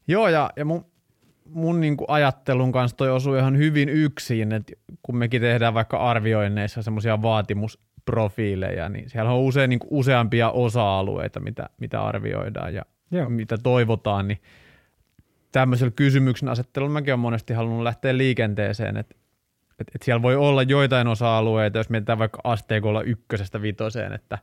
Joo, 0.09 0.29
ja, 0.29 0.51
ja 0.57 0.65
mun, 0.65 0.85
mun 1.53 1.81
niin 1.81 1.97
kuin 1.97 2.11
ajattelun 2.11 2.73
kanssa 2.73 2.97
toi 2.97 3.11
osuu 3.11 3.35
ihan 3.35 3.57
hyvin 3.57 3.89
yksin, 3.89 4.53
että 4.53 4.73
kun 5.03 5.17
mekin 5.17 5.41
tehdään 5.41 5.75
vaikka 5.75 5.97
arvioinneissa 5.99 6.83
semmoisia 6.83 7.23
vaatimusprofiileja, 7.23 8.89
niin 8.89 9.11
siellä 9.11 9.33
on 9.33 9.41
usein 9.41 9.71
niin 9.71 9.79
kuin 9.79 9.89
useampia 9.91 10.51
osa-alueita, 10.51 11.41
mitä, 11.41 11.69
mitä 11.81 12.03
arvioidaan 12.03 12.75
ja 12.75 12.83
Joo. 13.11 13.29
mitä 13.29 13.59
toivotaan, 13.59 14.29
niin 14.29 14.39
tämmöisellä 15.53 15.93
kysymyksen 15.97 16.49
asettelulla 16.49 16.93
mäkin 16.93 17.13
olen 17.13 17.21
monesti 17.21 17.55
halunnut 17.55 17.83
lähteä 17.83 18.17
liikenteeseen, 18.17 18.97
että 18.97 19.17
et, 19.79 19.87
et 19.95 20.03
siellä 20.03 20.23
voi 20.23 20.37
olla 20.37 20.63
joitain 20.63 21.07
osa-alueita, 21.07 21.79
jos 21.79 21.91
mietitään 21.91 22.19
vaikka 22.19 22.41
asteikolla 22.45 23.03
ykkösestä 23.03 23.63
vitoseen, 23.63 24.13
että 24.13 24.39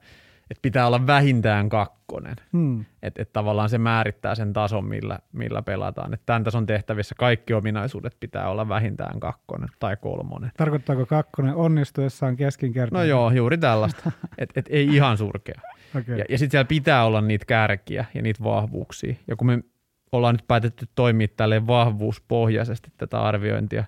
et 0.51 0.57
pitää 0.61 0.87
olla 0.87 1.07
vähintään 1.07 1.69
kakkonen. 1.69 2.35
Hmm. 2.53 2.85
Että 3.03 3.21
et 3.21 3.33
tavallaan 3.33 3.69
se 3.69 3.77
määrittää 3.77 4.35
sen 4.35 4.53
tason, 4.53 4.85
millä, 4.85 5.19
millä 5.31 5.61
pelataan. 5.61 6.13
Et 6.13 6.21
tämän 6.25 6.43
tason 6.43 6.65
tehtävissä 6.65 7.15
kaikki 7.17 7.53
ominaisuudet 7.53 8.17
pitää 8.19 8.49
olla 8.49 8.69
vähintään 8.69 9.19
kakkonen 9.19 9.69
tai 9.79 9.97
kolmonen. 9.97 10.51
Tarkoittaako 10.57 11.05
kakkonen 11.05 11.55
onnistuessaan 11.55 12.35
keskinkertainen? 12.35 13.09
No 13.09 13.09
joo, 13.09 13.31
juuri 13.31 13.57
tällaista. 13.57 14.11
et, 14.37 14.49
et 14.55 14.65
ei 14.69 14.87
ihan 14.95 15.17
surkea. 15.17 15.61
Okay. 15.99 16.17
Ja, 16.17 16.25
ja 16.29 16.37
sitten 16.37 16.51
siellä 16.51 16.67
pitää 16.67 17.05
olla 17.05 17.21
niitä 17.21 17.45
kärkiä 17.45 18.05
ja 18.13 18.21
niitä 18.21 18.43
vahvuuksia. 18.43 19.15
Ja 19.27 19.35
kun 19.35 19.47
me 19.47 19.63
ollaan 20.11 20.35
nyt 20.35 20.47
päätetty 20.47 20.87
toimia 20.95 21.27
tälleen 21.37 21.67
vahvuuspohjaisesti 21.67 22.91
tätä 22.97 23.21
arviointia 23.21 23.85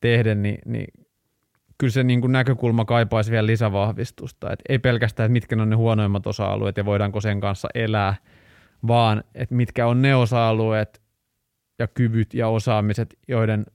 tehden, 0.00 0.42
niin, 0.42 0.58
niin 0.64 1.05
kyllä 1.78 1.90
se 1.90 2.04
niin 2.04 2.20
kuin 2.20 2.32
näkökulma 2.32 2.84
kaipaisi 2.84 3.30
vielä 3.30 3.46
lisävahvistusta. 3.46 4.52
Et 4.52 4.60
ei 4.68 4.78
pelkästään, 4.78 5.24
että 5.24 5.32
mitkä 5.32 5.62
on 5.62 5.70
ne 5.70 5.76
huonoimmat 5.76 6.26
osa-alueet 6.26 6.76
ja 6.76 6.84
voidaanko 6.84 7.20
sen 7.20 7.40
kanssa 7.40 7.68
elää, 7.74 8.14
vaan 8.86 9.24
että 9.34 9.54
mitkä 9.54 9.86
on 9.86 10.02
ne 10.02 10.16
osa-alueet 10.16 11.02
ja 11.78 11.86
kyvyt 11.86 12.34
ja 12.34 12.48
osaamiset, 12.48 13.18
joiden 13.28 13.66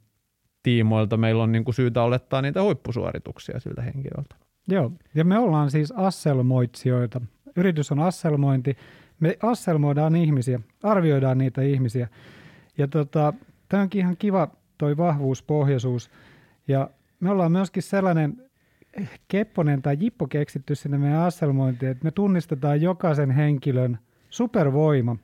tiimoilta 0.64 1.18
meillä 1.18 1.44
on 1.44 1.52
niin 1.52 1.64
kuin 1.64 1.76
syytä 1.76 2.04
olettaa 2.04 2.42
niitä 2.42 2.64
huippusuorituksia 2.64 3.60
siltä 3.60 3.82
henkilöltä. 3.82 4.36
Joo, 4.68 4.92
ja 5.16 5.26
me 5.26 5.40
ollaan 5.40 5.72
siis 5.72 5.92
asselmoitsijoita. 5.92 7.22
Yritys 7.56 7.92
on 7.92 8.00
asselmointi, 8.00 8.78
me 9.20 9.38
asselmoidaan 9.44 10.16
ihmisiä, 10.16 10.60
arvioidaan 10.84 11.38
niitä 11.38 11.62
ihmisiä. 11.62 12.08
Ja 12.78 12.88
tota, 12.88 13.34
tämä 13.70 13.84
onkin 13.84 14.00
ihan 14.00 14.18
kiva 14.18 14.48
toi 14.78 14.98
vahvuuspohjaisuus. 14.98 16.12
Ja 16.68 16.90
me 17.22 17.30
ollaan 17.30 17.52
myöskin 17.52 17.84
sellainen 17.84 18.52
Kepponen 19.28 19.82
tai 19.82 19.98
Jippo 20.00 20.28
keksitty 20.28 20.76
sinne 20.76 20.98
meidän 20.98 21.20
asselmointiin, 21.20 21.92
että 21.92 22.04
me 22.04 22.12
tunnistetaan 22.12 22.82
jokaisen 22.82 23.32
henkilön 23.32 24.00
supervoima. 24.30 25.16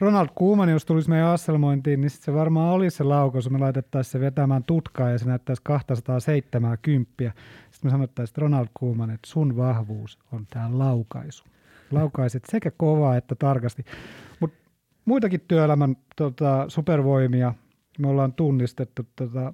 Ronald 0.00 0.28
Koeman, 0.34 0.68
jos 0.68 0.84
tulisi 0.84 1.08
meidän 1.08 1.28
asselmointiin, 1.28 2.00
niin 2.00 2.10
se 2.10 2.34
varmaan 2.34 2.74
olisi 2.74 2.96
se 2.96 3.04
laukaus, 3.04 3.50
me 3.50 3.58
laitettaisiin 3.58 4.12
se 4.12 4.20
vetämään 4.20 4.64
tutkaa 4.64 5.10
ja 5.10 5.18
se 5.18 5.26
näyttäisi 5.26 5.62
270. 5.64 7.14
Sitten 7.16 7.32
me 7.82 7.90
sanottaisiin, 7.90 8.32
että 8.32 8.40
Ronald 8.40 8.66
Koeman, 8.72 9.10
että 9.10 9.30
sun 9.30 9.56
vahvuus 9.56 10.18
on 10.32 10.46
tämä 10.50 10.78
laukaisu 10.78 11.44
laukaiset 11.90 12.42
sekä 12.50 12.70
kovaa 12.76 13.16
että 13.16 13.34
tarkasti. 13.34 13.84
Mutta 14.40 14.56
muitakin 15.04 15.40
työelämän 15.48 15.96
tota, 16.16 16.64
supervoimia 16.68 17.54
me 17.98 18.08
ollaan 18.08 18.32
tunnistettu. 18.32 19.06
Tota, 19.16 19.52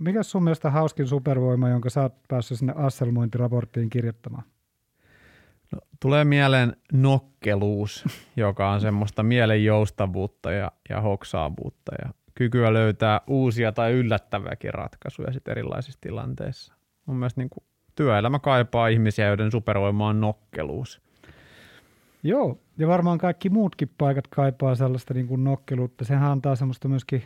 mikä 0.00 0.22
sun 0.22 0.44
mielestä 0.44 0.70
hauskin 0.70 1.06
supervoima, 1.06 1.68
jonka 1.68 1.90
sä 1.90 2.02
oot 2.02 2.14
päässyt 2.28 2.58
sinne 2.58 2.72
asselmointiraporttiin 2.76 3.90
kirjoittamaan? 3.90 4.44
No, 5.72 5.78
tulee 6.00 6.24
mieleen 6.24 6.76
nokkeluus, 6.92 8.04
joka 8.36 8.70
on 8.70 8.80
semmoista 8.80 9.22
mielen 9.22 9.64
joustavuutta 9.64 10.52
ja, 10.52 10.72
ja 10.88 11.00
hoksaavuutta 11.00 11.92
ja 12.04 12.10
kykyä 12.34 12.72
löytää 12.72 13.20
uusia 13.26 13.72
tai 13.72 13.92
yllättäviäkin 13.92 14.74
ratkaisuja 14.74 15.32
sit 15.32 15.48
erilaisissa 15.48 16.00
tilanteissa. 16.00 16.74
Mun 17.06 17.16
mielestä 17.16 17.40
niin 17.40 17.50
kuin 17.50 17.64
työelämä 17.94 18.38
kaipaa 18.38 18.88
ihmisiä, 18.88 19.26
joiden 19.26 19.50
supervoima 19.50 20.08
on 20.08 20.20
nokkeluus. 20.20 21.00
Joo, 22.22 22.58
ja 22.78 22.88
varmaan 22.88 23.18
kaikki 23.18 23.50
muutkin 23.50 23.90
paikat 23.98 24.26
kaipaa 24.28 24.74
sellaista 24.74 25.14
niin 25.14 25.26
kuin 25.26 25.44
nokkeluutta. 25.44 26.04
Sehän 26.04 26.30
antaa 26.30 26.56
semmoista 26.56 26.88
myöskin 26.88 27.22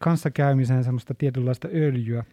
kanssakäymiseen 0.00 0.84
semmoista 0.84 1.14
tietynlaista 1.14 1.68
öljyä, 1.74 2.24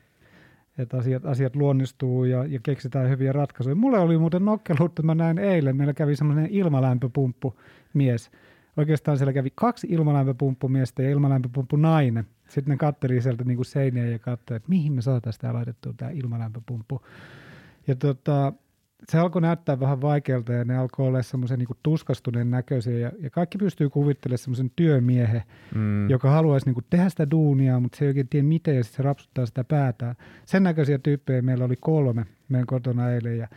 että 0.77 0.97
asiat, 0.97 1.25
asiat 1.25 1.55
luonnistuu 1.55 2.23
ja, 2.23 2.45
ja 2.45 2.59
keksitään 2.63 3.09
hyviä 3.09 3.31
ratkaisuja. 3.31 3.75
Mulle 3.75 3.99
oli 3.99 4.17
muuten 4.17 4.45
nokkeluutta, 4.45 5.03
mä 5.03 5.15
näin 5.15 5.37
eilen, 5.37 5.77
meillä 5.77 5.93
kävi 5.93 6.15
semmoinen 6.15 6.47
ilmalämpöpumppu 6.51 7.59
mies. 7.93 8.31
Oikeastaan 8.77 9.17
siellä 9.17 9.33
kävi 9.33 9.49
kaksi 9.55 9.87
ilmalämpöpumppumiestä 9.89 11.03
ja 11.03 11.09
ilmalämpöpumppu 11.09 11.75
nainen. 11.75 12.27
Sitten 12.47 12.71
ne 12.71 12.77
katteli 12.77 13.21
sieltä 13.21 13.43
niin 13.43 13.55
kuin 13.55 13.65
seiniä 13.65 14.05
ja 14.05 14.19
katsoi, 14.19 14.57
että 14.57 14.69
mihin 14.69 14.93
me 14.93 15.01
saataisiin 15.01 15.41
tämä 15.41 15.53
laitettua 15.53 15.93
tämä 15.97 16.11
ilmalämpöpumppu. 16.11 17.01
Ja 17.87 17.95
tota, 17.95 18.53
se 19.11 19.17
alkoi 19.17 19.41
näyttää 19.41 19.79
vähän 19.79 20.01
vaikealta 20.01 20.53
ja 20.53 20.65
ne 20.65 20.77
alkoi 20.77 21.07
olla 21.07 21.21
semmoisen 21.21 21.59
niin 21.59 21.67
tuskastuneen 21.83 22.51
näköisiä 22.51 22.99
ja, 22.99 23.11
ja 23.19 23.29
kaikki 23.29 23.57
pystyy 23.57 23.89
kuvittelemaan 23.89 24.37
semmoisen 24.37 24.71
työmiehen, 24.75 25.43
mm. 25.75 26.09
joka 26.09 26.29
haluaisi 26.29 26.65
niin 26.65 26.73
kuin 26.73 26.85
tehdä 26.89 27.09
sitä 27.09 27.31
duunia, 27.31 27.79
mutta 27.79 27.97
se 27.97 28.05
ei 28.05 28.09
oikein 28.09 28.27
tiedä 28.29 28.47
miten 28.47 28.75
ja 28.75 28.83
sitten 28.83 28.97
se 28.97 29.03
rapsuttaa 29.03 29.45
sitä 29.45 29.63
päätään. 29.63 30.15
Sen 30.45 30.63
näköisiä 30.63 30.97
tyyppejä 30.97 31.41
meillä 31.41 31.65
oli 31.65 31.75
kolme 31.79 32.25
meidän 32.49 32.67
kotona 32.67 33.11
eilen 33.11 33.37
ja 33.37 33.47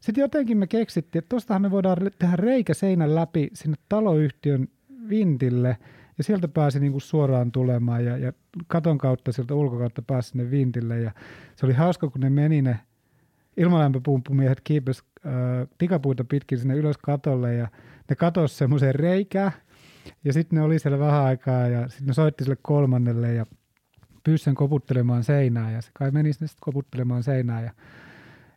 sitten 0.00 0.22
jotenkin 0.22 0.58
me 0.58 0.66
keksittiin, 0.66 1.20
että 1.20 1.28
tuostahan 1.28 1.62
me 1.62 1.70
voidaan 1.70 1.96
tehdä 2.18 2.36
reikä 2.36 2.74
seinän 2.74 3.14
läpi 3.14 3.50
sinne 3.52 3.76
taloyhtiön 3.88 4.68
vintille 5.08 5.76
ja 6.18 6.24
sieltä 6.24 6.48
pääsi 6.48 6.80
niin 6.80 6.92
kuin 6.92 7.02
suoraan 7.02 7.52
tulemaan 7.52 8.04
ja, 8.04 8.16
ja 8.16 8.32
katon 8.66 8.98
kautta 8.98 9.32
sieltä 9.32 9.54
ulkokautta 9.54 10.02
pääsi 10.02 10.28
sinne 10.28 10.50
vintille 10.50 11.00
ja 11.00 11.12
se 11.56 11.66
oli 11.66 11.74
hauska, 11.74 12.10
kun 12.10 12.20
ne 12.20 12.30
meni 12.30 12.62
ne 12.62 12.80
ilmalämpöpumppumiehet 13.58 14.60
kiipes 14.64 15.02
äh, 15.26 15.32
tikapuita 15.78 16.24
pitkin 16.24 16.58
sinne 16.58 16.74
ylös 16.74 16.98
katolle 16.98 17.54
ja 17.54 17.68
ne 18.10 18.16
katosi 18.16 18.56
semmoiseen 18.56 18.94
reikään 18.94 19.52
ja 20.24 20.32
sitten 20.32 20.56
ne 20.56 20.62
oli 20.62 20.78
siellä 20.78 20.98
vähän 20.98 21.24
aikaa 21.24 21.66
ja 21.68 21.88
sitten 21.88 22.06
ne 22.06 22.12
soitti 22.12 22.44
sille 22.44 22.56
kolmannelle 22.62 23.34
ja 23.34 23.46
pyysi 24.24 24.44
sen 24.44 24.54
koputtelemaan 24.54 25.24
seinää 25.24 25.70
ja 25.70 25.82
se 25.82 25.90
kai 25.94 26.10
meni 26.10 26.32
sinne 26.32 26.46
sitten 26.46 26.64
koputtelemaan 26.64 27.22
seinää 27.22 27.62
ja 27.62 27.70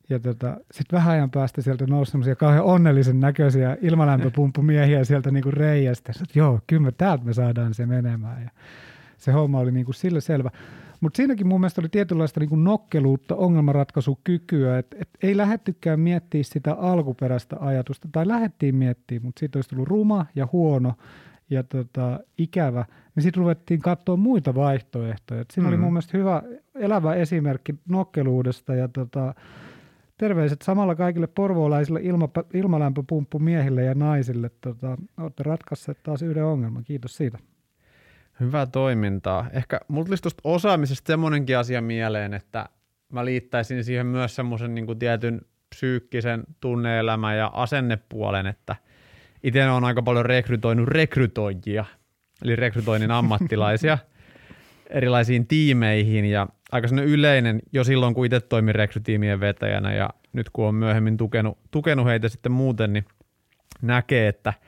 ja 0.10 0.20
tota, 0.20 0.58
sitten 0.72 0.98
vähän 0.98 1.14
ajan 1.14 1.32
päästä 1.32 1.62
sieltä 1.62 1.88
nousi 1.88 2.12
semmoisia 2.12 2.36
kauhean 2.36 2.64
onnellisen 2.64 3.20
näköisiä 3.20 3.78
ilmalämpöpumppumiehiä 3.82 5.04
sieltä 5.04 5.32
niinku 5.32 5.52
reiästä. 5.52 6.14
Sitten, 6.14 6.40
joo, 6.40 6.60
kyllä 6.68 6.82
me 6.82 6.92
täältä 6.92 7.24
me 7.24 7.34
saadaan 7.34 7.74
se 7.74 7.86
menemään. 7.86 8.44
Ja 8.44 8.50
se 9.18 9.32
homma 9.32 9.60
oli 9.60 9.72
niinku 9.72 9.94
sillä 9.94 10.20
selvä. 10.20 10.50
Mutta 11.02 11.18
siinäkin 11.18 11.48
mun 11.48 11.60
mielestä 11.60 11.82
oli 11.82 11.90
tietynlaista 11.90 12.40
niin 12.40 12.50
kuin 12.50 12.64
nokkeluutta, 12.64 13.36
ongelmanratkaisukykyä, 13.36 14.78
että 14.78 14.98
et 15.00 15.10
ei 15.24 15.38
lähettykään 15.38 16.00
miettiä 16.00 16.44
sitä 16.44 16.74
alkuperäistä 16.74 17.56
ajatusta, 17.60 18.08
tai 18.12 18.28
lähettiin 18.28 18.76
miettimään, 18.76 19.26
mutta 19.26 19.40
siitä 19.40 19.58
olisi 19.58 19.70
tullut 19.70 19.88
ruma 19.88 20.26
ja 20.36 20.48
huono 20.52 20.94
ja 21.50 21.64
tota, 21.64 22.20
ikävä, 22.38 22.86
niin 23.16 23.24
sitten 23.24 23.40
ruvettiin 23.40 23.80
katsoa 23.80 24.18
muita 24.18 24.56
vaihtoehtoja. 24.56 25.42
Et 25.42 25.52
siinä 25.52 25.68
mm. 25.68 25.74
oli 25.74 25.82
mun 25.82 25.94
mielestä 25.94 26.18
hyvä 26.18 26.44
elävä 26.76 27.16
esimerkki 27.16 27.76
nokkeluudesta 27.90 28.76
ja 28.76 28.88
tota, 28.88 29.34
terveiset 30.18 30.62
samalla 30.62 30.96
kaikille 30.96 31.28
porvoolaisille 31.28 32.00
ilma, 32.04 32.30
ilmalämpöpumppumiehille 32.54 33.84
ja 33.84 33.96
naisille. 33.96 34.52
Tota, 34.62 34.98
olette 35.18 35.44
ratkaisseet 35.44 36.04
taas 36.04 36.22
yhden 36.22 36.46
ongelman. 36.46 36.84
Kiitos 36.84 37.18
siitä. 37.18 37.38
Hyvää 38.42 38.66
toimintaa. 38.66 39.48
Ehkä 39.54 39.80
mulla 39.88 40.06
tulisi 40.06 40.24
tuosta 40.24 40.42
osaamisesta 40.44 41.08
semmoinenkin 41.08 41.58
asia 41.58 41.82
mieleen, 41.82 42.34
että 42.34 42.70
mä 43.10 43.26
liittäisin 43.26 43.84
siihen 43.84 44.06
myös 44.06 44.36
semmoisen 44.36 44.76
niin 44.76 45.00
tietyn 45.00 45.42
psyykkisen 45.70 46.44
tunneelämän 46.60 47.38
ja 47.38 47.52
asennepuolen, 47.54 48.48
että 48.48 48.76
itse 49.44 49.70
on 49.70 49.84
aika 49.84 50.02
paljon 50.02 50.26
rekrytoinut 50.26 50.88
rekrytoijia, 50.88 51.86
eli 52.44 52.56
rekrytoinnin 52.56 53.12
ammattilaisia 53.12 53.98
erilaisiin 54.90 55.48
tiimeihin 55.48 56.26
ja 56.26 56.48
aika 56.72 56.88
yleinen 57.06 57.60
jo 57.74 57.84
silloin, 57.84 58.14
kun 58.14 58.26
itse 58.26 58.40
toimin 58.40 58.76
rekrytiimien 58.76 59.40
vetäjänä 59.40 59.94
ja 59.94 60.10
nyt 60.34 60.50
kun 60.50 60.68
on 60.68 60.76
myöhemmin 60.76 61.18
tukenut, 61.18 61.58
tukenut 61.72 62.06
heitä 62.06 62.30
sitten 62.30 62.52
muuten, 62.52 62.94
niin 62.94 63.06
näkee, 63.82 64.28
että– 64.28 64.54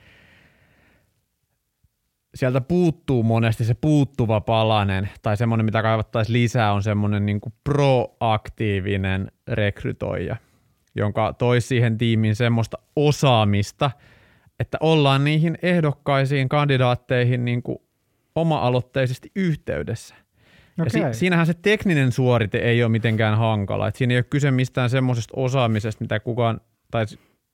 sieltä 2.35 2.61
puuttuu 2.61 3.23
monesti 3.23 3.65
se 3.65 3.73
puuttuva 3.73 4.41
palanen 4.41 5.09
tai 5.21 5.37
semmoinen, 5.37 5.65
mitä 5.65 5.81
kaivattaisiin 5.81 6.33
lisää, 6.33 6.73
on 6.73 6.83
semmoinen 6.83 7.25
niin 7.25 7.41
kuin 7.41 7.53
proaktiivinen 7.63 9.31
rekrytoija, 9.47 10.35
jonka 10.95 11.33
toisi 11.33 11.67
siihen 11.67 11.97
tiimiin 11.97 12.35
semmoista 12.35 12.77
osaamista, 12.95 13.91
että 14.59 14.77
ollaan 14.81 15.23
niihin 15.23 15.57
ehdokkaisiin 15.61 16.49
kandidaatteihin 16.49 17.45
niin 17.45 17.63
kuin 17.63 17.77
oma-aloitteisesti 18.35 19.31
yhteydessä. 19.35 20.15
Okay. 20.79 21.01
Ja 21.01 21.13
si- 21.13 21.19
siinähän 21.19 21.45
se 21.45 21.53
tekninen 21.53 22.11
suorite 22.11 22.57
ei 22.57 22.83
ole 22.83 22.91
mitenkään 22.91 23.37
hankala. 23.37 23.87
Et 23.87 23.95
siinä 23.95 24.13
ei 24.13 24.17
ole 24.17 24.23
kyse 24.23 24.51
mistään 24.51 24.89
semmoisesta 24.89 25.33
osaamisesta, 25.35 26.03
mitä 26.03 26.19
kukaan 26.19 26.61
tai 26.91 27.05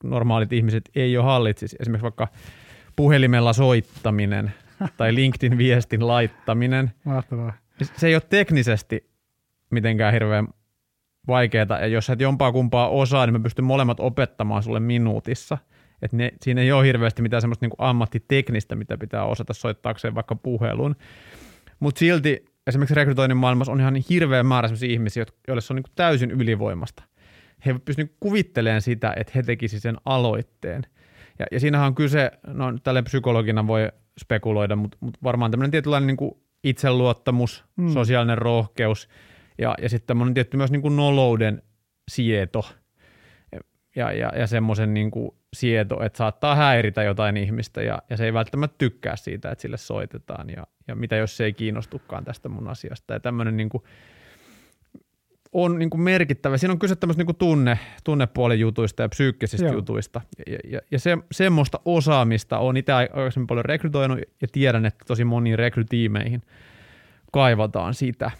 normaalit 0.04 0.52
ihmiset 0.52 0.90
ei 0.94 1.16
ole 1.16 1.24
hallitsisi. 1.24 1.76
Esimerkiksi 1.80 2.02
vaikka 2.02 2.28
puhelimella 2.96 3.52
soittaminen 3.52 4.52
tai 4.96 5.14
LinkedIn-viestin 5.14 6.06
laittaminen. 6.06 6.90
Mahtavaa. 7.04 7.52
Se 7.82 8.06
ei 8.06 8.14
ole 8.14 8.22
teknisesti 8.28 9.10
mitenkään 9.70 10.12
hirveän 10.12 10.48
vaikeaa, 11.26 11.78
ja 11.80 11.86
jos 11.86 12.10
et 12.10 12.20
jompaa 12.20 12.52
kumpaa 12.52 12.88
osaa, 12.88 13.26
niin 13.26 13.32
mä 13.32 13.40
pystyn 13.40 13.64
molemmat 13.64 14.00
opettamaan 14.00 14.62
sulle 14.62 14.80
minuutissa. 14.80 15.58
Et 16.02 16.12
ne, 16.12 16.32
siinä 16.42 16.60
ei 16.60 16.72
ole 16.72 16.86
hirveästi 16.86 17.22
mitään 17.22 17.40
semmoista 17.40 17.66
niin 17.66 17.74
ammattiteknistä, 17.78 18.76
mitä 18.76 18.98
pitää 18.98 19.24
osata 19.24 19.54
soittaakseen 19.54 20.14
vaikka 20.14 20.34
puhelun. 20.34 20.96
Mutta 21.80 21.98
silti 21.98 22.44
esimerkiksi 22.66 22.94
rekrytoinnin 22.94 23.36
maailmassa 23.36 23.72
on 23.72 23.80
ihan 23.80 23.96
hirveä 24.10 24.42
määrä 24.42 24.68
sellaisia 24.68 24.92
ihmisiä, 24.92 25.26
joille 25.48 25.60
se 25.60 25.72
on 25.72 25.76
niin 25.76 25.92
täysin 25.94 26.30
ylivoimasta. 26.30 27.02
He 27.66 27.74
pystyvät 27.84 28.12
kuvittelemaan 28.20 28.82
sitä, 28.82 29.12
että 29.16 29.32
he 29.34 29.42
tekisivät 29.42 29.82
sen 29.82 29.96
aloitteen. 30.04 30.82
Ja, 31.38 31.46
ja 31.52 31.60
siinähän 31.60 31.86
on 31.86 31.94
kyse, 31.94 32.30
no 32.46 32.78
tälle 32.82 33.02
psykologina 33.02 33.66
voi 33.66 33.88
spekuloida, 34.20 34.76
mutta, 34.76 34.98
mutta 35.00 35.18
varmaan 35.22 35.50
tämmöinen 35.50 35.70
tietynlainen 35.70 36.06
niin 36.06 36.16
kuin 36.16 36.32
itseluottamus, 36.64 37.64
mm. 37.76 37.88
sosiaalinen 37.88 38.38
rohkeus 38.38 39.08
ja, 39.58 39.74
ja 39.82 39.88
sitten 39.88 40.06
tämmöinen 40.06 40.34
tietty 40.34 40.56
myös 40.56 40.70
niin 40.70 40.82
kuin 40.82 40.96
nolouden 40.96 41.62
sieto 42.10 42.64
ja, 43.96 44.12
ja, 44.12 44.32
ja 44.36 44.46
semmoisen 44.46 44.94
niin 44.94 45.10
kuin 45.10 45.30
sieto, 45.54 46.02
että 46.02 46.16
saattaa 46.16 46.54
häiritä 46.54 47.02
jotain 47.02 47.36
ihmistä 47.36 47.82
ja, 47.82 48.02
ja 48.10 48.16
se 48.16 48.24
ei 48.24 48.32
välttämättä 48.32 48.74
tykkää 48.78 49.16
siitä, 49.16 49.50
että 49.50 49.62
sille 49.62 49.76
soitetaan 49.76 50.50
ja, 50.50 50.66
ja 50.88 50.94
mitä 50.94 51.16
jos 51.16 51.36
se 51.36 51.44
ei 51.44 51.52
kiinnostukaan 51.52 52.24
tästä 52.24 52.48
mun 52.48 52.68
asiasta 52.68 53.12
ja 53.12 53.20
tämmöinen 53.20 53.56
niin 53.56 53.68
kuin, 53.68 53.82
on 55.52 55.78
niin 55.78 55.90
kuin 55.90 56.00
merkittävä. 56.00 56.58
Siinä 56.58 56.72
on 56.72 56.78
kyse 56.78 56.96
tämmöistä 56.96 57.24
niin 57.24 57.36
tunne, 57.36 57.78
tunnepuolen 58.04 58.60
jutuista 58.60 59.02
ja 59.02 59.08
psyykkisistä 59.08 59.66
Joo. 59.66 59.74
jutuista. 59.74 60.20
Ja, 60.46 60.58
ja, 60.64 60.80
ja 60.90 60.98
se, 60.98 61.18
semmoista 61.32 61.80
osaamista 61.84 62.58
on 62.58 62.76
itse 62.76 62.92
aikaisemmin 62.92 63.46
paljon 63.46 63.64
rekrytoinut 63.64 64.18
ja 64.42 64.48
tiedän, 64.52 64.86
että 64.86 65.04
tosi 65.06 65.24
moniin 65.24 65.58
rekrytiimeihin 65.58 66.42
kaivataan 67.32 67.94
sitä. 67.94 68.30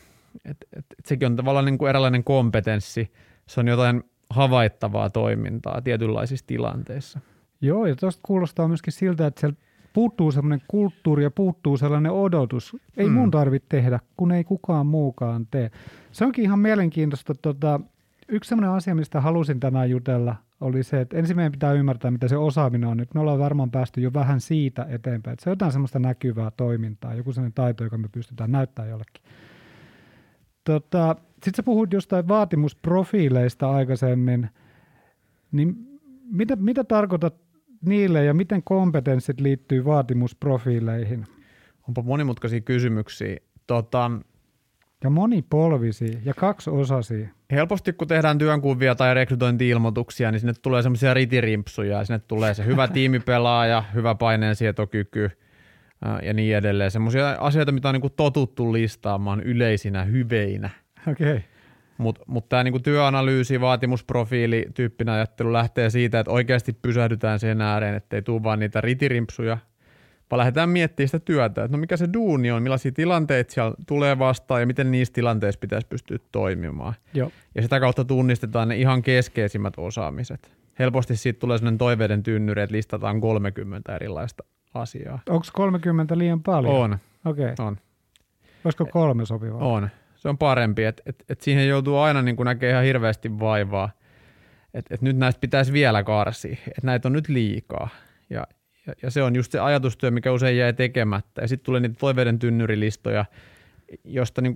Et, 0.44 0.56
et, 0.76 0.86
et 0.98 1.06
sekin 1.06 1.26
on 1.26 1.36
tavallaan 1.36 1.64
niin 1.64 1.78
kuin 1.78 1.88
eräänlainen 1.88 2.24
kompetenssi. 2.24 3.12
Se 3.46 3.60
on 3.60 3.68
jotain 3.68 4.02
havaittavaa 4.30 5.10
toimintaa 5.10 5.82
tietynlaisissa 5.82 6.46
tilanteissa. 6.46 7.20
Joo, 7.60 7.86
ja 7.86 7.96
tuosta 7.96 8.20
kuulostaa 8.22 8.68
myöskin 8.68 8.92
siltä, 8.92 9.26
että 9.26 9.40
siellä 9.40 9.56
puuttuu 9.92 10.32
sellainen 10.32 10.62
kulttuuri 10.68 11.22
ja 11.22 11.30
puuttuu 11.30 11.76
sellainen 11.76 12.12
odotus. 12.12 12.76
Ei 12.96 13.08
mm. 13.08 13.12
mun 13.12 13.30
tarvitse 13.30 13.66
tehdä, 13.68 14.00
kun 14.16 14.32
ei 14.32 14.44
kukaan 14.44 14.86
muukaan 14.86 15.46
tee. 15.50 15.70
Se 16.12 16.24
onkin 16.24 16.44
ihan 16.44 16.58
mielenkiintoista. 16.58 17.34
Tota, 17.34 17.80
yksi 18.28 18.48
sellainen 18.48 18.76
asia, 18.76 18.94
mistä 18.94 19.20
halusin 19.20 19.60
tänään 19.60 19.90
jutella, 19.90 20.36
oli 20.60 20.82
se, 20.82 21.00
että 21.00 21.16
ensin 21.16 21.36
meidän 21.36 21.52
pitää 21.52 21.72
ymmärtää, 21.72 22.10
mitä 22.10 22.28
se 22.28 22.36
osaaminen 22.36 22.88
on. 22.88 22.96
Nyt 22.96 23.14
me 23.14 23.20
ollaan 23.20 23.38
varmaan 23.38 23.70
päästy 23.70 24.00
jo 24.00 24.12
vähän 24.12 24.40
siitä 24.40 24.86
eteenpäin. 24.88 25.32
Että 25.32 25.44
se 25.44 25.50
on 25.50 25.52
jotain 25.52 25.72
semmoista 25.72 25.98
näkyvää 25.98 26.50
toimintaa, 26.50 27.14
joku 27.14 27.32
sellainen 27.32 27.54
taito, 27.54 27.84
joka 27.84 27.98
me 27.98 28.08
pystytään 28.12 28.52
näyttämään 28.52 28.90
jollekin. 28.90 29.22
Tota, 30.64 31.16
Sitten 31.32 31.54
sä 31.56 31.62
puhuit 31.62 31.92
jostain 31.92 32.28
vaatimusprofiileista 32.28 33.70
aikaisemmin. 33.70 34.50
Niin 35.52 36.00
mitä, 36.30 36.56
mitä 36.56 36.84
tarkoitat 36.84 37.34
niille 37.86 38.24
ja 38.24 38.34
miten 38.34 38.62
kompetenssit 38.62 39.40
liittyy 39.40 39.84
vaatimusprofiileihin? 39.84 41.26
Onpa 41.88 42.02
monimutkaisia 42.02 42.60
kysymyksiä. 42.60 43.36
Tota, 43.66 44.10
ja 45.04 45.10
monipolvisia 45.10 46.18
ja 46.24 46.34
kaksiosaisia. 46.34 47.28
Helposti 47.50 47.92
kun 47.92 48.08
tehdään 48.08 48.38
työnkuvia 48.38 48.94
tai 48.94 49.14
rekrytointi-ilmoituksia, 49.14 50.30
niin 50.30 50.40
sinne 50.40 50.52
tulee 50.62 50.82
semmoisia 50.82 51.14
ritirimpsuja 51.14 51.98
ja 51.98 52.04
sinne 52.04 52.18
tulee 52.18 52.54
se 52.54 52.64
hyvä 52.64 52.88
tiimipelaaja, 52.88 53.84
hyvä 53.94 54.14
paineensietokyky 54.14 55.30
ja 56.22 56.34
niin 56.34 56.56
edelleen. 56.56 56.90
Semmoisia 56.90 57.36
asioita, 57.40 57.72
mitä 57.72 57.88
on 57.88 57.94
niin 57.94 58.12
totuttu 58.16 58.72
listaamaan 58.72 59.40
yleisinä 59.40 60.04
hyveinä. 60.04 60.70
Okei. 61.08 61.30
Okay. 61.30 61.49
Mutta 62.00 62.22
mut 62.26 62.48
tämä 62.48 62.64
niinku 62.64 62.78
työanalyysi, 62.78 63.60
vaatimusprofiili, 63.60 64.66
tyyppinen 64.74 65.14
ajattelu 65.14 65.52
lähtee 65.52 65.90
siitä, 65.90 66.20
että 66.20 66.32
oikeasti 66.32 66.72
pysähdytään 66.72 67.38
sen 67.38 67.60
ääreen, 67.60 67.94
ettei 67.94 68.22
tule 68.22 68.42
vaan 68.42 68.58
niitä 68.58 68.80
ritirimpsuja, 68.80 69.58
vaan 70.30 70.38
lähdetään 70.38 70.68
miettimään 70.68 71.08
sitä 71.08 71.18
työtä, 71.18 71.64
että 71.64 71.76
no 71.76 71.80
mikä 71.80 71.96
se 71.96 72.08
duuni 72.12 72.50
on, 72.50 72.62
millaisia 72.62 72.92
tilanteita 72.92 73.52
siellä 73.52 73.74
tulee 73.86 74.18
vastaan 74.18 74.60
ja 74.60 74.66
miten 74.66 74.90
niissä 74.90 75.14
tilanteissa 75.14 75.58
pitäisi 75.60 75.86
pystyä 75.86 76.18
toimimaan. 76.32 76.94
Joo. 77.14 77.30
Ja 77.54 77.62
sitä 77.62 77.80
kautta 77.80 78.04
tunnistetaan 78.04 78.68
ne 78.68 78.76
ihan 78.76 79.02
keskeisimmät 79.02 79.74
osaamiset. 79.76 80.52
Helposti 80.78 81.16
siitä 81.16 81.38
tulee 81.38 81.58
sellainen 81.58 81.78
toiveiden 81.78 82.22
tynnyri, 82.22 82.62
että 82.62 82.76
listataan 82.76 83.20
30 83.20 83.96
erilaista 83.96 84.44
asiaa. 84.74 85.18
Onko 85.28 85.46
30 85.52 86.18
liian 86.18 86.42
paljon? 86.42 86.74
On. 86.74 86.98
Okei. 87.24 87.52
Okay. 87.52 87.66
On. 87.66 87.76
Olisiko 88.64 88.86
kolme 88.86 89.26
sopivaa? 89.26 89.60
On 89.60 89.88
se 90.20 90.28
on 90.28 90.38
parempi, 90.38 90.84
että 90.84 91.02
et, 91.06 91.24
et 91.28 91.40
siihen 91.40 91.68
joutuu 91.68 91.98
aina 91.98 92.22
niin 92.22 92.36
näkemään 92.44 92.72
ihan 92.72 92.84
hirveästi 92.84 93.38
vaivaa, 93.38 93.90
että 94.74 94.94
et 94.94 95.02
nyt 95.02 95.16
näistä 95.16 95.40
pitäisi 95.40 95.72
vielä 95.72 96.02
karsia, 96.02 96.56
että 96.68 96.80
näitä 96.82 97.08
on 97.08 97.12
nyt 97.12 97.28
liikaa. 97.28 97.88
Ja, 98.30 98.46
ja, 98.86 98.94
ja 99.02 99.10
se 99.10 99.22
on 99.22 99.36
just 99.36 99.52
se 99.52 99.58
ajatustyö, 99.58 100.10
mikä 100.10 100.32
usein 100.32 100.56
jää 100.56 100.72
tekemättä. 100.72 101.40
Ja 101.40 101.48
sitten 101.48 101.64
tulee 101.64 101.80
niitä 101.80 101.94
toiveiden 101.98 102.38
tynnyrilistoja, 102.38 103.24
josta 104.04 104.40
niin 104.40 104.54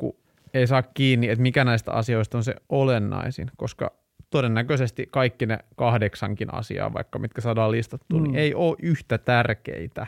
ei 0.55 0.67
saa 0.67 0.83
kiinni, 0.83 1.29
että 1.29 1.43
mikä 1.43 1.65
näistä 1.65 1.93
asioista 1.93 2.39
on 2.39 2.45
se 2.45 2.55
olennaisin, 2.69 3.51
koska 3.57 3.93
todennäköisesti 4.31 5.07
kaikki 5.11 5.47
ne 5.47 5.59
kahdeksankin 5.77 6.55
asiaa, 6.55 6.93
vaikka 6.93 7.19
mitkä 7.19 7.41
saadaan 7.41 7.71
listattua, 7.71 8.21
niin 8.21 8.31
mm. 8.31 8.33
niin 8.33 8.43
ei 8.43 8.55
ole 8.55 8.77
yhtä 8.83 9.19
tärkeitä. 9.19 10.07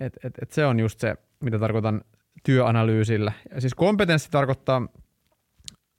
Et, 0.00 0.18
et, 0.24 0.34
et 0.42 0.52
se 0.52 0.66
on 0.66 0.80
just 0.80 1.00
se, 1.00 1.16
mitä 1.40 1.58
tarkoitan 1.58 2.02
työanalyysillä. 2.44 3.32
Ja 3.54 3.60
siis 3.60 3.74
kompetenssi 3.74 4.30
tarkoittaa 4.30 4.88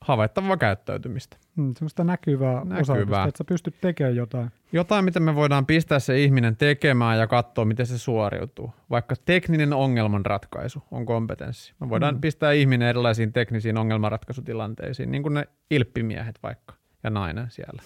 havaittavaa 0.08 0.58
käyttäytymistä. 0.58 1.38
Hmm, 1.56 1.74
semmoista 1.74 2.04
näkyvää, 2.04 2.54
näkyvää. 2.54 2.80
Osaamista, 2.82 3.24
että 3.24 3.38
sä 3.38 3.44
pystyt 3.44 3.76
tekemään 3.82 4.16
jotain. 4.16 4.52
Jotain, 4.72 5.06
mitä 5.06 5.20
me 5.20 5.36
voidaan 5.36 5.66
pistää 5.66 6.00
se 6.00 6.24
ihminen 6.24 6.58
tekemään 6.58 7.20
ja 7.20 7.28
katsoa, 7.28 7.66
miten 7.66 7.86
se 7.86 7.98
suoriutuu. 7.98 8.74
Vaikka 8.90 9.16
tekninen 9.26 9.74
ongelmanratkaisu 9.74 10.84
on 10.92 11.06
kompetenssi. 11.06 11.74
Me 11.80 11.90
voidaan 11.90 12.16
hmm. 12.16 12.22
pistää 12.22 12.52
ihminen 12.52 12.88
erilaisiin 12.88 13.34
teknisiin 13.34 13.78
ongelmanratkaisutilanteisiin, 13.78 15.12
niin 15.12 15.24
kuin 15.24 15.34
ne 15.34 15.48
ilppimiehet 15.72 16.40
vaikka 16.44 16.74
ja 17.04 17.10
nainen 17.10 17.52
siellä. 17.52 17.82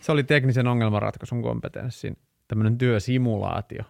Se 0.00 0.12
oli 0.12 0.24
teknisen 0.24 0.66
ongelmanratkaisun 0.66 1.42
kompetenssin 1.42 2.16
tämmöinen 2.50 2.78
työsimulaatio. 2.78 3.82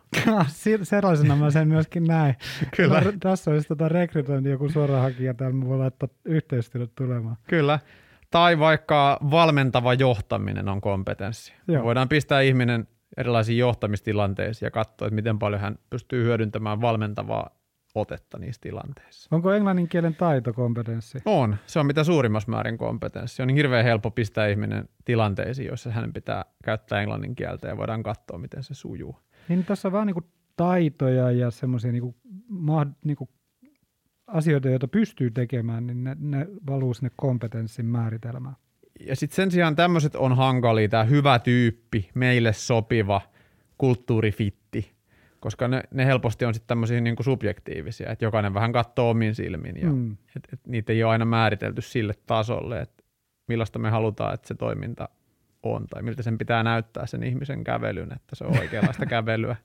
Sellaisena 0.82 1.36
mä 1.36 1.50
sen 1.50 1.68
myöskin 1.68 2.04
näin. 2.04 2.34
Kyllä. 2.76 3.00
No, 3.00 3.12
tässä 3.20 3.50
olisi 3.50 3.68
tota 3.68 3.88
rekrytointi 3.88 4.50
joku 4.50 4.68
suora 4.68 5.00
hakija, 5.00 5.34
täällä 5.34 5.56
mä 5.56 5.66
voin 5.66 5.80
laittaa 5.80 6.08
yhteistyöt 6.24 6.94
tulemaan. 6.94 7.36
Kyllä. 7.48 7.78
Tai 8.30 8.58
vaikka 8.58 9.18
valmentava 9.30 9.94
johtaminen 9.94 10.68
on 10.68 10.80
kompetenssi. 10.80 11.52
Joo. 11.68 11.84
Voidaan 11.84 12.08
pistää 12.08 12.40
ihminen 12.40 12.88
erilaisiin 13.16 13.58
johtamistilanteisiin 13.58 14.66
ja 14.66 14.70
katsoa, 14.70 15.08
että 15.08 15.14
miten 15.14 15.38
paljon 15.38 15.60
hän 15.60 15.78
pystyy 15.90 16.24
hyödyntämään 16.24 16.80
valmentavaa 16.80 17.59
otetta 17.94 18.38
niissä 18.38 18.61
tilanteissa. 18.61 19.37
Onko 19.37 19.53
englannin 19.53 19.88
kielen 19.88 20.14
taito 20.14 20.53
kompetenssi? 20.53 21.18
On. 21.24 21.57
Se 21.66 21.79
on 21.79 21.87
mitä 21.87 22.05
suurimmassa 22.05 22.50
määrin 22.50 22.79
kompetenssi. 22.79 23.42
On 23.42 23.48
niin 23.48 23.57
hirveän 23.57 23.85
helppo 23.85 24.11
pistää 24.11 24.46
ihminen 24.46 24.88
tilanteisiin, 25.05 25.68
joissa 25.68 25.90
hänen 25.90 26.12
pitää 26.12 26.44
käyttää 26.64 27.00
englannin 27.00 27.35
kieltä 27.35 27.68
ja 27.68 27.76
voidaan 27.76 28.03
katsoa, 28.03 28.38
miten 28.38 28.62
se 28.62 28.74
sujuu. 28.74 29.16
Niin 29.48 29.64
tässä 29.64 29.88
on 29.88 29.92
vaan 29.92 30.07
niinku 30.07 30.22
taitoja 30.57 31.31
ja 31.31 31.50
semmoisia 31.50 31.92
niinku, 31.92 32.16
niinku 33.05 33.29
asioita, 34.26 34.68
joita 34.68 34.88
pystyy 34.88 35.31
tekemään, 35.31 35.87
niin 35.87 36.05
ne, 36.05 36.16
ne 36.18 36.46
valuu 36.66 36.94
sinne 36.94 37.11
kompetenssin 37.16 37.87
määritelmään. 37.87 38.57
Ja 39.07 39.16
sitten 39.16 39.37
sen 39.37 39.50
sijaan 39.50 39.76
tämmöiset 39.76 40.16
on 40.16 40.37
hankalia, 40.37 40.88
tämä 40.88 41.05
hyvä 41.05 41.38
tyyppi, 41.38 42.11
meille 42.14 42.53
sopiva, 42.53 43.20
kulttuurifitti, 43.79 44.59
koska 45.40 45.68
ne, 45.68 45.83
ne 45.90 46.07
helposti 46.07 46.44
on 46.44 46.55
sitten 46.55 46.68
tämmöisiä 46.68 47.00
niin 47.00 47.16
subjektiivisia, 47.20 48.11
että 48.11 48.24
jokainen 48.24 48.55
vähän 48.55 48.72
katsoo 48.72 49.11
omin 49.11 49.35
silmin 49.35 49.76
ja 49.76 49.92
mm. 49.92 50.16
et, 50.37 50.48
et 50.53 50.66
niitä 50.66 50.92
ei 50.92 51.05
ole 51.05 51.12
aina 51.12 51.24
määritelty 51.24 51.83
sille 51.83 52.14
tasolle, 52.26 52.81
että 52.81 53.05
millaista 53.48 53.79
me 53.79 53.90
halutaan, 53.90 54.35
että 54.35 54.48
se 54.48 54.55
toiminta 54.55 55.09
on 55.62 55.87
tai 55.87 56.03
miltä 56.03 56.22
sen 56.22 56.38
pitää 56.38 56.62
näyttää 56.62 57.07
sen 57.07 57.22
ihmisen 57.22 57.64
kävelyn, 57.64 58.12
että 58.12 58.37
se 58.37 58.44
on 58.44 58.59
oikeanlaista 58.59 59.07
kävelyä. 59.16 59.57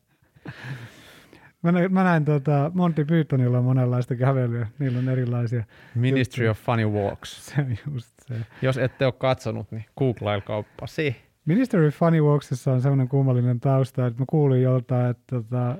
Mä 1.61 1.71
näin, 1.71 1.93
mä 1.93 2.03
näin 2.03 2.25
tota, 2.25 2.71
Monty 2.73 3.05
Pythonilla 3.05 3.57
on 3.57 3.63
monenlaista 3.63 4.15
kävelyä. 4.15 4.67
Niillä 4.79 4.99
on 4.99 5.09
erilaisia. 5.09 5.63
Ministry 5.95 6.47
of 6.47 6.59
Funny 6.59 6.85
Walks. 6.89 7.45
Se 7.45 7.61
on 7.61 7.77
just 7.93 8.13
se. 8.27 8.35
Jos 8.61 8.77
ette 8.77 9.05
ole 9.05 9.13
katsonut, 9.17 9.71
niin 9.71 9.85
googlailkauppa 9.97 10.87
si. 10.87 11.15
Ministry 11.45 11.87
of 11.87 11.95
Funny 11.95 12.21
Walksissa 12.21 12.71
on 12.71 12.81
semmoinen 12.81 13.07
kummallinen 13.07 13.59
tausta, 13.59 14.07
että 14.07 14.21
mä 14.21 14.25
kuulin 14.29 14.61
joltain, 14.61 15.09
että 15.09 15.23
tota, 15.27 15.75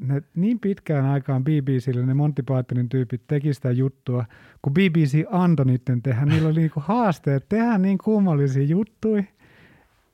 ne 0.00 0.22
niin 0.34 0.60
pitkään 0.60 1.04
aikaan 1.04 1.44
BBClle 1.44 2.06
ne 2.06 2.14
Monty 2.14 2.42
Pythonin 2.42 2.88
tyypit 2.88 3.22
teki 3.26 3.54
sitä 3.54 3.70
juttua, 3.70 4.24
kun 4.62 4.74
BBC 4.74 5.24
antoi 5.30 5.66
niiden 5.66 6.02
tehdä. 6.02 6.24
Niillä 6.24 6.48
oli 6.48 6.60
niinku 6.60 6.82
haasteet 6.84 7.48
tehdä 7.48 7.78
niin 7.78 7.98
kummallisia 7.98 8.62
juttuja, 8.62 9.22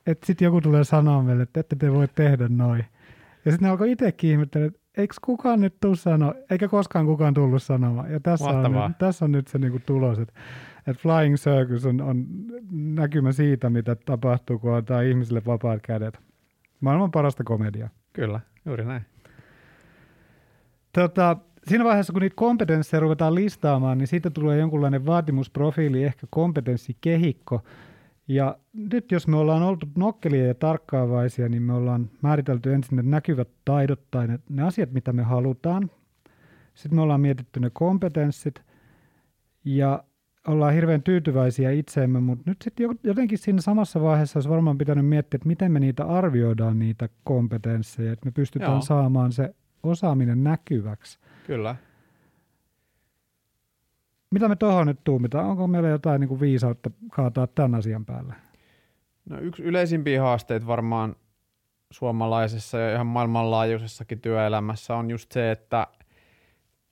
että 0.07 0.27
sitten 0.27 0.45
joku 0.45 0.61
tulee 0.61 0.85
sanoa 0.85 1.23
meille, 1.23 1.43
että 1.43 1.61
ette 1.61 1.77
te 1.77 1.93
voi 1.93 2.09
tehdä 2.09 2.49
noin. 2.49 2.85
Ja 3.45 3.51
sitten 3.53 3.67
ne 3.67 3.71
alkoi 3.71 3.93
itsekin 3.93 4.31
ihmetellä, 4.31 4.67
että 4.67 4.81
eikö 4.97 5.15
kukaan 5.25 5.61
nyt 5.61 5.75
tuu 5.81 5.97
sanoa, 5.97 6.35
eikä 6.51 6.69
koskaan 6.69 7.07
kukaan 7.07 7.35
tullut 7.35 7.63
sanomaan. 7.63 8.13
Ja 8.13 8.21
tässä, 8.21 8.49
on, 8.49 8.55
Mahtavaa. 8.55 8.91
tässä 8.99 9.25
on 9.25 9.33
nyt 9.33 9.49
se 9.49 9.59
niinku 9.59 9.81
tulos, 9.87 10.19
että, 10.19 10.35
että 10.87 11.03
Flying 11.03 11.37
Circus 11.37 11.87
on, 11.87 12.01
on 12.01 12.27
näkymä 12.73 13.33
siitä, 13.33 13.71
mitä 13.71 13.95
tapahtuu, 13.97 14.59
kun 14.59 14.75
antaa 14.75 15.01
ihmisille 15.01 15.43
vapaat 15.47 15.83
kädet. 15.83 16.19
Maailman 16.81 17.11
parasta 17.11 17.45
komediaa. 17.45 17.89
Kyllä, 18.13 18.41
juuri 18.67 18.85
näin. 18.85 19.03
Tota, 20.93 21.37
siinä 21.67 21.85
vaiheessa, 21.85 22.13
kun 22.13 22.23
niitä 22.23 22.37
kompetensseja 22.37 23.01
ruvetaan 23.01 23.35
listaamaan, 23.35 23.99
niin 23.99 24.07
siitä 24.07 24.31
tulee 24.31 24.59
jonkunlainen 24.59 25.07
vaatimusprofiili, 25.07 26.05
ehkä 26.05 26.27
kompetenssikehikko. 26.31 27.63
Ja 28.29 28.59
nyt 28.73 29.13
jos 29.13 29.29
me 29.29 29.37
ollaan 29.37 29.63
oltu 29.63 29.87
nokkelia 29.97 30.47
ja 30.47 30.55
tarkkaavaisia, 30.55 31.49
niin 31.49 31.63
me 31.63 31.73
ollaan 31.73 32.11
määritelty 32.23 32.73
ensin 32.73 32.97
ne 32.97 33.03
näkyvät 33.03 33.49
taidot 33.65 34.11
tai 34.11 34.27
ne, 34.27 34.39
ne 34.49 34.63
asiat, 34.63 34.93
mitä 34.93 35.13
me 35.13 35.23
halutaan. 35.23 35.91
Sitten 36.75 36.97
me 36.97 37.03
ollaan 37.03 37.21
mietitty 37.21 37.61
ne 37.61 37.71
kompetenssit 37.73 38.63
ja 39.65 40.05
ollaan 40.47 40.75
hirveän 40.75 41.03
tyytyväisiä 41.03 41.71
itseemme, 41.71 42.21
mutta 42.21 42.51
nyt 42.51 42.63
sitten 42.63 42.99
jotenkin 43.03 43.39
siinä 43.39 43.61
samassa 43.61 44.03
vaiheessa 44.03 44.37
olisi 44.37 44.51
varmaan 44.51 44.79
pitänyt 44.79 45.07
miettiä, 45.07 45.37
että 45.37 45.49
miten 45.49 45.73
me 45.73 45.81
niitä 45.81 46.05
arvioidaan, 46.05 46.79
niitä 46.79 47.09
kompetensseja, 47.25 48.13
että 48.13 48.27
me 48.27 48.33
pystytään 48.33 48.73
Joo. 48.73 48.81
saamaan 48.81 49.33
se 49.33 49.55
osaaminen 49.83 50.45
näkyväksi. 50.45 51.19
Kyllä. 51.47 51.77
Mitä 54.31 54.49
me 54.49 54.57
tuohon 54.57 54.87
nyt 54.87 55.05
tuumitaan? 55.05 55.47
Onko 55.47 55.67
meillä 55.67 55.89
jotain 55.89 56.21
niin 56.21 56.29
kuin 56.29 56.41
viisautta 56.41 56.91
kaataa 57.11 57.47
tämän 57.47 57.75
asian 57.75 58.05
päälle? 58.05 58.35
No 59.29 59.39
yksi 59.39 59.63
yleisimpiä 59.63 60.23
haasteita 60.23 60.67
varmaan 60.67 61.17
suomalaisessa 61.91 62.79
ja 62.79 62.95
ihan 62.95 63.07
maailmanlaajuisessakin 63.07 64.21
työelämässä 64.21 64.95
on 64.97 65.11
just 65.11 65.33
se, 65.33 65.51
että 65.51 65.87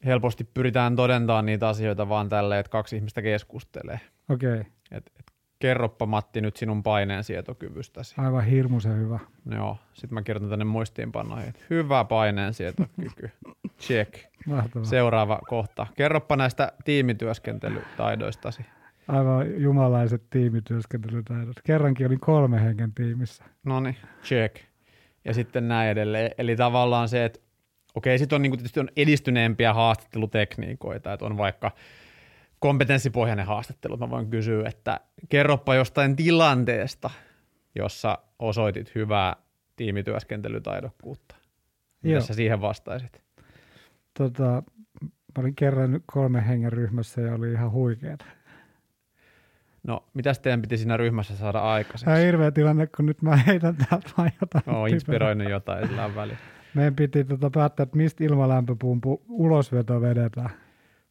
helposti 0.05 0.45
pyritään 0.45 0.97
todentamaan 0.97 1.47
niitä 1.47 1.69
asioita 1.69 2.09
vaan 2.09 2.29
tälleen, 2.29 2.61
että 2.61 2.71
kaksi 2.71 2.97
ihmistä 2.97 3.23
keskustelee. 3.23 4.01
Okei, 4.29 4.61
Et, 4.91 5.07
et, 5.19 5.33
kerroppa 5.59 6.07
Matti 6.07 6.41
nyt 6.41 6.57
sinun 6.57 6.83
paineensietokyvystäsi. 6.83 8.15
aivan 8.19 8.45
hirmuisen 8.45 8.97
hyvä. 8.99 9.19
Joo, 9.55 9.77
sitten 9.93 10.15
mä 10.15 10.23
kirjoitan 10.23 10.51
tänne 10.51 10.65
muistiinpanoihin, 10.65 11.49
että 11.49 11.61
hyvä 11.71 12.05
paineensietokyky. 12.05 13.31
Check. 13.81 14.15
Mahtavaa. 14.47 14.85
Seuraava 14.87 15.39
kohta. 15.49 15.87
Kerroppa 15.97 16.37
näistä 16.37 16.73
tiimityöskentelytaidoistasi. 16.85 18.63
Aivan 19.09 19.61
jumalaiset 19.63 20.23
tiimityöskentelytaidot. 20.31 21.57
Kerrankin 21.65 22.07
olin 22.07 22.21
kolme 22.21 22.63
hengen 22.65 22.93
tiimissä. 22.95 23.45
No 23.65 23.81
niin, 23.81 23.97
check. 24.25 24.57
Ja 25.25 25.35
sitten 25.35 25.69
näin 25.69 25.91
edelleen. 25.91 26.31
Eli 26.39 26.57
tavallaan 26.57 27.09
se, 27.09 27.25
että 27.25 27.41
okei, 27.95 28.19
sitten 28.19 28.37
on, 28.37 28.43
niin 28.43 28.53
tietysti 28.53 28.81
on 28.81 28.89
edistyneempiä 28.97 29.75
haastattelutekniikoita, 29.75 31.13
että 31.13 31.25
on 31.25 31.37
vaikka 31.37 31.71
kompetenssipohjainen 32.59 33.47
haastattelu. 33.47 33.97
Mä 33.97 34.11
voin 34.11 34.31
kysyä, 34.31 34.69
että 34.69 35.01
kerroppa 35.29 35.75
jostain 35.75 36.17
tilanteesta, 36.17 37.11
jossa 37.75 38.19
osoitit 38.39 38.95
hyvää 38.95 39.37
tiimityöskentelytaidokkuutta. 39.77 41.35
Mitä 42.03 42.21
sä 42.21 42.35
siihen 42.35 42.61
vastaisit? 42.61 43.23
Tota, 44.19 44.63
mä 45.03 45.39
olin 45.39 45.55
kerran 45.55 46.01
kolme 46.07 46.49
hengen 46.49 46.73
ryhmässä 46.73 47.21
ja 47.21 47.35
oli 47.35 47.53
ihan 47.53 47.71
huikeeta. 47.71 48.25
No, 49.83 50.05
mitäs 50.15 50.39
teidän 50.39 50.63
piti 50.63 50.77
siinä 50.77 50.97
ryhmässä 50.97 51.37
saada 51.37 51.59
aikaiseksi? 51.59 52.05
Tämä 52.05 52.17
on 52.17 52.23
hirveä 52.23 52.51
tilanne, 52.51 52.87
kun 52.87 53.07
nyt 53.07 53.23
mä 53.23 53.37
heitän 53.37 53.77
täältä 53.77 54.11
vaan 54.19 54.31
jotain. 54.41 54.77
Oon 54.77 54.89
inspiroinut 54.89 55.51
jotain, 55.51 55.89
sillä 55.89 56.05
on 56.05 56.15
väliä. 56.15 56.37
Meidän 56.75 56.97
piti 56.97 57.25
tota 57.25 57.51
päättää, 57.51 57.85
että 57.85 57.97
mistä 57.97 58.25
ilmalämpöpumpu 58.25 59.23
ulosveto 59.29 60.01
vedetään. 60.01 60.51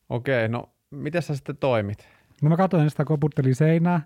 Okei, 0.10 0.50
no 0.50 0.69
miten 0.91 1.22
sä 1.22 1.36
sitten 1.36 1.58
toimit? 1.58 2.08
No 2.41 2.50
mä 2.50 2.58
katsoin 2.58 2.89
sitä, 2.89 3.06
koputtelin 3.06 3.56
seinää 3.56 4.02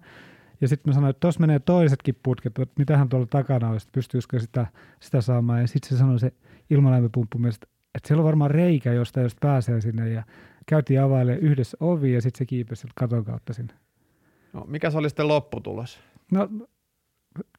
ja 0.61 0.67
sitten 0.67 0.89
mä 0.89 0.93
sanoin, 0.93 1.09
että 1.09 1.19
tuossa 1.19 1.39
menee 1.39 1.59
toisetkin 1.59 2.15
putket, 2.23 2.59
että 2.59 2.75
mitähän 2.77 3.09
tuolla 3.09 3.25
takana 3.25 3.69
olisi, 3.69 3.87
että 3.87 3.95
pystyisikö 3.95 4.39
sitä, 4.39 4.67
sitä 4.99 5.21
saamaan. 5.21 5.61
Ja 5.61 5.67
sitten 5.67 5.89
se 5.89 5.97
sanoi 5.97 6.19
se 6.19 6.33
ilmalämpöpumppu 6.69 7.39
että 7.95 8.07
siellä 8.07 8.21
on 8.21 8.25
varmaan 8.25 8.51
reikä, 8.51 8.93
josta 8.93 9.19
jos 9.19 9.35
pääsee 9.41 9.81
sinne 9.81 10.09
ja 10.09 10.23
käytiin 10.65 11.01
availemaan 11.01 11.43
yhdessä 11.43 11.77
ovi 11.79 12.13
ja 12.13 12.21
sitten 12.21 12.37
se 12.37 12.45
kiipesi 12.45 12.87
katon 12.95 13.25
kautta 13.25 13.53
sinne. 13.53 13.73
No, 14.53 14.65
mikä 14.67 14.91
se 14.91 14.97
oli 14.97 15.09
sitten 15.09 15.27
lopputulos? 15.27 15.99
No 16.31 16.49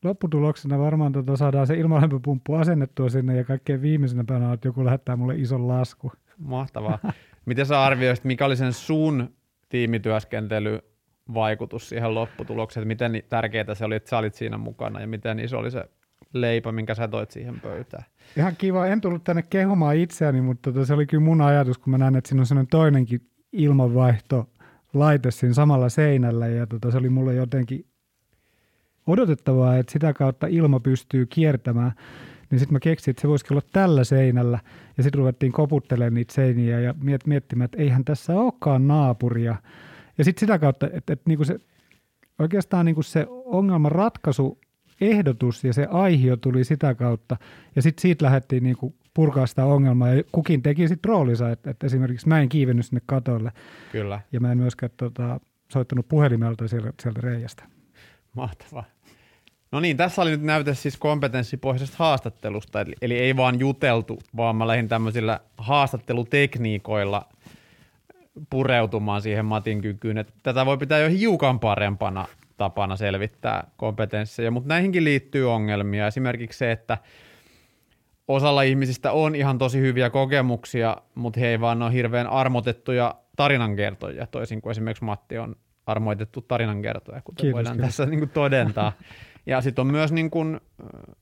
lopputuloksena 0.04 0.78
varmaan 0.78 1.12
tota 1.12 1.36
saadaan 1.36 1.66
se 1.66 1.74
ilmalämpöpumppu 1.74 2.54
asennettua 2.54 3.08
sinne 3.08 3.36
ja 3.36 3.44
kaikkein 3.44 3.82
viimeisenä 3.82 4.24
päivänä 4.24 4.48
on, 4.48 4.54
että 4.54 4.68
joku 4.68 4.84
lähettää 4.84 5.16
mulle 5.16 5.34
ison 5.36 5.68
lasku. 5.68 6.12
Mahtavaa. 6.38 6.98
Miten 7.46 7.66
sä 7.66 7.82
arvioisit, 7.82 8.24
mikä 8.24 8.46
oli 8.46 8.56
sen 8.56 8.72
sun 8.72 9.34
tiimityöskentelyvaikutus 9.68 11.88
siihen 11.88 12.14
lopputulokseen? 12.14 12.82
Että 12.82 13.04
miten 13.04 13.22
tärkeää 13.28 13.74
se 13.74 13.84
oli, 13.84 13.94
että 13.94 14.10
sä 14.10 14.18
olit 14.18 14.34
siinä 14.34 14.58
mukana 14.58 15.00
ja 15.00 15.06
miten 15.06 15.38
iso 15.38 15.58
oli 15.58 15.70
se 15.70 15.84
leipä, 16.32 16.72
minkä 16.72 16.94
sä 16.94 17.08
toit 17.08 17.30
siihen 17.30 17.60
pöytään? 17.60 18.04
Ihan 18.36 18.56
kiva. 18.58 18.86
En 18.86 19.00
tullut 19.00 19.24
tänne 19.24 19.42
kehumaan 19.42 19.96
itseäni, 19.96 20.40
mutta 20.40 20.72
tota, 20.72 20.86
se 20.86 20.94
oli 20.94 21.06
kyllä 21.06 21.24
mun 21.24 21.40
ajatus, 21.40 21.78
kun 21.78 21.90
mä 21.90 21.98
näin, 21.98 22.16
että 22.16 22.28
siinä 22.28 22.42
on 22.42 22.46
sellainen 22.46 22.70
toinenkin 22.70 23.20
ilmanvaihto 23.52 24.48
laite 24.94 25.30
siinä 25.30 25.54
samalla 25.54 25.88
seinällä 25.88 26.46
ja 26.46 26.66
tota, 26.66 26.90
se 26.90 26.98
oli 26.98 27.08
mulle 27.08 27.34
jotenkin 27.34 27.86
odotettavaa, 29.06 29.76
että 29.76 29.92
sitä 29.92 30.12
kautta 30.12 30.46
ilma 30.46 30.80
pystyy 30.80 31.26
kiertämään. 31.26 31.92
Niin 32.50 32.58
sitten 32.58 32.72
mä 32.74 32.80
keksin, 32.80 33.10
että 33.12 33.20
se 33.20 33.28
voisi 33.28 33.46
olla 33.50 33.62
tällä 33.72 34.04
seinällä 34.04 34.58
ja 34.96 35.02
sitten 35.02 35.18
ruvettiin 35.18 35.52
koputtelemaan 35.52 36.14
niitä 36.14 36.34
seiniä 36.34 36.80
ja 36.80 36.92
miet- 36.92 37.26
miettimään, 37.26 37.64
että 37.64 37.78
eihän 37.82 38.04
tässä 38.04 38.32
olekaan 38.32 38.88
naapuria. 38.88 39.56
Ja 40.18 40.24
sitten 40.24 40.40
sitä 40.40 40.58
kautta, 40.58 40.86
että, 40.86 41.12
että 41.12 41.22
niinku 41.28 41.44
se, 41.44 41.58
oikeastaan 42.38 42.86
niinku 42.86 43.02
se 43.02 43.26
ongelman 43.28 43.92
ratkaisu 43.92 44.58
ehdotus 45.00 45.64
ja 45.64 45.72
se 45.72 45.86
aihio 45.90 46.36
tuli 46.36 46.64
sitä 46.64 46.94
kautta. 46.94 47.36
Ja 47.76 47.82
sitten 47.82 48.02
siitä 48.02 48.24
lähdettiin 48.24 48.62
niinku 48.62 48.94
purkaa 49.14 49.46
sitä 49.46 49.64
ongelmaa 49.64 50.08
ja 50.14 50.22
kukin 50.32 50.62
teki 50.62 50.88
sitten 50.88 51.08
roolinsa, 51.08 51.50
että, 51.50 51.70
että 51.70 51.86
esimerkiksi 51.86 52.28
mä 52.28 52.40
en 52.40 52.48
kiivennyt 52.48 52.86
sinne 52.86 53.02
katolle 53.06 53.52
Kyllä, 53.92 54.20
ja 54.32 54.40
mä 54.40 54.52
en 54.52 54.58
myöskään 54.58 54.92
tota, 54.96 55.40
soittanut 55.72 56.08
puhelimelta 56.08 56.68
sieltä, 56.68 56.92
sieltä 57.02 57.20
reiästä. 57.20 57.64
mahtavaa. 58.36 58.84
No 59.74 59.80
niin, 59.80 59.96
tässä 59.96 60.22
oli 60.22 60.30
nyt 60.30 60.42
näyte 60.42 60.74
siis 60.74 60.96
kompetenssipohjaisesta 60.96 61.96
haastattelusta, 61.98 62.80
eli, 62.80 62.94
eli 63.02 63.18
ei 63.18 63.36
vaan 63.36 63.60
juteltu, 63.60 64.18
vaan 64.36 64.56
mä 64.56 64.66
lähdin 64.66 64.88
tämmöisillä 64.88 65.40
haastattelutekniikoilla 65.58 67.28
pureutumaan 68.50 69.22
siihen 69.22 69.44
Matin 69.44 69.82
kykyyn. 69.82 70.18
Että 70.18 70.32
tätä 70.42 70.66
voi 70.66 70.78
pitää 70.78 70.98
jo 70.98 71.08
hiukan 71.08 71.60
parempana 71.60 72.26
tapana 72.56 72.96
selvittää 72.96 73.70
kompetensseja, 73.76 74.50
mutta 74.50 74.68
näihinkin 74.68 75.04
liittyy 75.04 75.52
ongelmia. 75.52 76.06
Esimerkiksi 76.06 76.58
se, 76.58 76.72
että 76.72 76.98
osalla 78.28 78.62
ihmisistä 78.62 79.12
on 79.12 79.34
ihan 79.34 79.58
tosi 79.58 79.80
hyviä 79.80 80.10
kokemuksia, 80.10 80.96
mutta 81.14 81.40
he 81.40 81.46
ei 81.46 81.60
vaan 81.60 81.82
ole 81.82 81.92
hirveän 81.92 82.26
armotettuja 82.26 83.14
tarinankertojia, 83.36 84.26
toisin 84.26 84.62
kuin 84.62 84.70
esimerkiksi 84.70 85.04
Matti 85.04 85.38
on 85.38 85.56
armoitettu 85.86 86.40
tarinankertoja, 86.40 87.22
kuten 87.22 87.42
Kiitos, 87.42 87.56
voidaan 87.56 87.76
kiitos. 87.76 87.96
tässä 87.96 88.06
niin 88.06 88.18
kuin 88.18 88.30
todentaa. 88.30 88.92
Ja 89.46 89.60
sitten 89.60 89.82
on 89.82 89.92
myös 89.92 90.12
niin 90.12 90.30
kuin, 90.30 90.60
ö, 90.80 91.12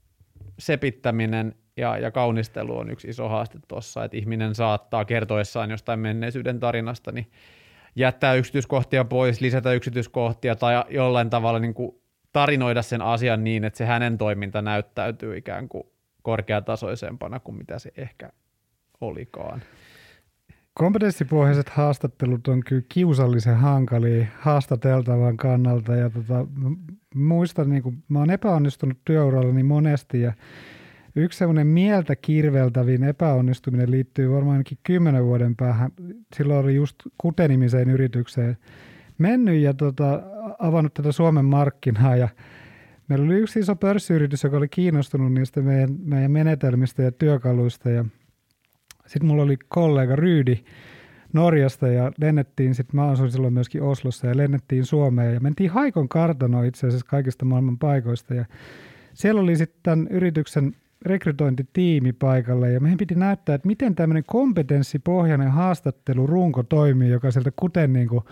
sepittäminen 0.59 1.55
ja, 1.77 1.99
ja 1.99 2.11
kaunistelu 2.11 2.79
on 2.79 2.91
yksi 2.91 3.09
iso 3.09 3.29
haaste 3.29 3.59
tuossa, 3.69 4.05
että 4.05 4.17
ihminen 4.17 4.55
saattaa 4.55 5.05
kertoessaan 5.05 5.71
jostain 5.71 6.01
menneisyyden 6.01 6.61
tarinasta, 6.61 7.13
niin 7.13 7.31
jättää 7.97 8.35
yksityiskohtia 8.35 9.05
pois, 9.05 9.41
lisätä 9.41 9.73
yksityiskohtia 9.73 10.57
tai 10.57 10.85
jollain 10.91 11.31
tavalla 11.31 11.59
niin 11.59 11.75
kuin 11.75 12.03
tarinoida 12.33 12.83
sen 12.83 13.03
asian 13.03 13.45
niin, 13.45 13.65
että 13.65 13.79
se 13.79 13.85
hänen 13.85 14.19
toiminta 14.19 14.63
näyttäytyy 14.63 15.37
ikään 15.37 15.69
kuin 15.69 15.85
korkeatasoisempana 16.23 17.41
kuin 17.41 17.57
mitä 17.57 17.79
se 17.79 17.93
ehkä 17.97 18.31
olikaan. 19.01 19.63
Kompetenssipohjaiset 20.75 21.69
haastattelut 21.69 22.49
on 22.49 22.61
kyllä 22.65 22.83
kiusallisen 22.89 23.57
hankalia 23.57 24.27
haastateltavan 24.39 25.37
kannalta. 25.37 25.95
Ja 25.95 26.11
tota, 26.11 26.47
muistan, 27.15 27.71
niin 27.71 27.83
kun, 27.83 28.03
mä 28.09 28.19
oon 28.19 28.31
epäonnistunut 28.31 28.99
työurallani 29.05 29.63
monesti 29.63 30.21
ja 30.21 30.33
Yksi 31.17 31.39
semmoinen 31.39 31.67
mieltä 31.67 32.17
kirveltävin 32.17 33.05
epäonnistuminen 33.05 33.91
liittyy 33.91 34.31
varmaan 34.31 34.53
ainakin 34.53 34.79
kymmenen 34.83 35.25
vuoden 35.25 35.57
päähän. 35.57 35.91
Silloin 36.37 36.65
oli 36.65 36.75
just 36.75 36.97
Kutenimiseen 37.19 37.91
yritykseen 37.91 38.57
mennyt 39.19 39.61
ja 39.61 39.75
tota, 39.75 40.23
avannut 40.59 40.95
tätä 40.95 41.13
Suomen 41.13 41.45
markkinaa 41.45 42.17
ja 42.17 42.29
meillä 43.09 43.25
oli 43.25 43.35
yksi 43.35 43.61
iso 43.61 43.77
pörssiyritys, 43.77 44.45
joka 44.45 44.57
oli 44.57 44.69
kiinnostunut 44.69 45.33
niistä 45.33 45.61
meidän, 45.61 45.97
meidän 46.05 46.31
menetelmistä 46.31 47.03
ja 47.03 47.13
työkaluista 47.13 47.91
ja 47.91 48.05
sitten 49.07 49.27
mulla 49.27 49.43
oli 49.43 49.57
kollega 49.69 50.17
Ryydi 50.17 50.65
Norjasta 51.33 51.89
ja 51.89 52.13
lennettiin, 52.21 52.75
sitten 52.75 53.01
mä 53.01 53.09
asuin 53.09 53.31
silloin 53.31 53.55
myöskin 53.55 53.83
Oslossa 53.83 54.27
ja 54.27 54.37
lennettiin 54.37 54.85
Suomeen 54.85 55.35
ja 55.35 55.41
mentiin 55.41 55.71
Haikon 55.71 56.09
kartanoon 56.09 56.67
itse 56.67 56.87
asiassa 56.87 57.07
kaikista 57.07 57.45
maailman 57.45 57.79
paikoista 57.79 58.35
ja 58.35 58.45
siellä 59.15 59.41
oli 59.41 59.57
sitten 59.57 59.81
tämän 59.83 60.09
yrityksen 60.11 60.75
rekrytointitiimi 61.03 62.13
paikalla 62.13 62.69
ja 62.69 62.81
meidän 62.81 62.99
piti 62.99 63.15
näyttää, 63.15 63.55
että 63.55 63.67
miten 63.67 63.95
tämmöinen 63.95 64.25
kompetenssipohjainen 64.27 65.51
haastattelurunko 65.51 66.63
toimii, 66.63 67.11
joka 67.11 67.31
sieltä 67.31 67.51
kuten 67.57 67.93
niin 67.93 68.09
kuin 68.09 68.25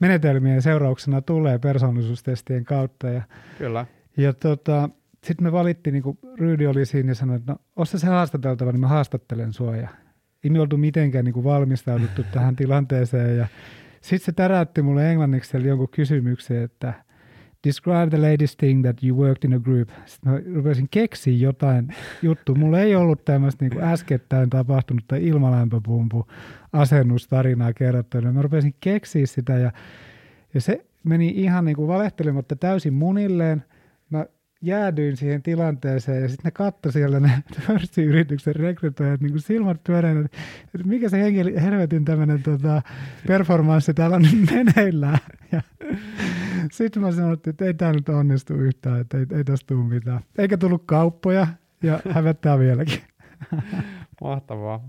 menetelmien 0.00 0.62
seurauksena 0.62 1.22
tulee 1.22 1.58
persoonallisuustestien 1.58 2.64
kautta. 2.64 3.08
Ja, 3.08 3.22
Kyllä. 3.58 3.86
Ja 4.16 4.32
tota, 4.32 4.88
sitten 5.24 5.44
me 5.44 5.52
valittiin, 5.52 5.94
niin 5.94 6.02
kuin 6.02 6.18
Ryydi 6.38 6.66
oli 6.66 6.86
siinä 6.86 7.10
ja 7.10 7.14
sanoi, 7.14 7.36
että 7.36 7.52
no, 7.52 7.58
osta 7.76 7.98
se 7.98 8.06
haastateltava, 8.06 8.72
niin 8.72 8.80
mä 8.80 8.88
haastattelen 8.88 9.52
sua. 9.52 9.76
Ja 9.76 9.88
ei 10.46 10.50
me 10.50 10.60
oltu 10.60 10.76
mitenkään 10.76 11.24
niin 11.24 11.32
kuin 11.32 11.44
valmistauduttu 11.44 12.22
tähän 12.32 12.56
tilanteeseen. 12.56 13.36
Ja 13.36 13.46
sitten 14.00 14.24
se 14.24 14.32
täräytti 14.32 14.82
mulle 14.82 15.10
englanniksi 15.10 15.66
jonkun 15.66 15.88
kysymyksen, 15.88 16.62
että– 16.62 16.94
describe 17.66 18.10
the 18.10 18.18
latest 18.18 18.58
thing 18.58 18.82
that 18.82 19.02
you 19.02 19.16
worked 19.16 19.44
in 19.44 19.54
a 19.54 19.58
group. 19.58 19.88
Sitten 20.06 20.32
mä 20.32 20.40
rupesin 20.54 20.88
keksiä 20.90 21.36
jotain 21.36 21.94
juttu. 22.22 22.54
Mulla 22.54 22.80
ei 22.80 22.96
ollut 22.96 23.24
tämmöistä 23.24 23.64
niin 23.64 23.82
äskettäin 23.82 24.50
tapahtunutta 24.50 25.16
ilmalämpöpumpu 25.16 26.26
asennustarinaa 26.72 27.72
kerrottuna. 27.72 28.32
Mä 28.32 28.42
rupesin 28.42 28.74
keksiä 28.80 29.26
sitä 29.26 29.52
ja, 29.52 29.72
ja 30.54 30.60
se 30.60 30.84
meni 31.04 31.28
ihan 31.28 31.64
niin 31.64 31.76
kuin 31.76 31.88
valehtelematta 31.88 32.56
täysin 32.56 32.94
munilleen. 32.94 33.64
Jäädyin 34.66 35.16
siihen 35.16 35.42
tilanteeseen 35.42 36.22
ja 36.22 36.28
sitten 36.28 36.44
ne 36.44 36.50
katsoi 36.50 36.92
siellä 36.92 37.20
ne 37.20 37.42
pörssiyrityksen 37.66 38.56
rekrytoijat 38.56 39.20
niin 39.20 39.40
silmät 39.40 39.84
pyöreänä, 39.84 40.20
että 40.20 40.88
mikä 40.88 41.08
se 41.08 41.22
henkilö, 41.22 41.60
helvetin 41.60 42.04
tämmöinen 42.04 42.42
tota, 42.42 42.82
performanssi 43.26 43.94
täällä 43.94 44.16
on 44.16 44.22
nyt 44.22 44.50
meneillään. 44.50 45.18
Ja 45.52 45.62
sitten 46.72 47.02
mä 47.02 47.12
sanoin, 47.12 47.38
että 47.46 47.64
ei 47.64 47.74
tämä 47.74 47.92
nyt 47.92 48.08
onnistu 48.08 48.54
yhtään, 48.54 49.00
että 49.00 49.18
ei, 49.18 49.26
ei 49.32 49.44
tästä 49.44 49.66
tule 49.66 49.84
mitään. 49.84 50.20
Eikä 50.38 50.56
tullut 50.56 50.82
kauppoja 50.86 51.46
ja 51.82 52.00
hävettää 52.14 52.58
vieläkin. 52.58 53.00
Mahtavaa. 54.20 54.88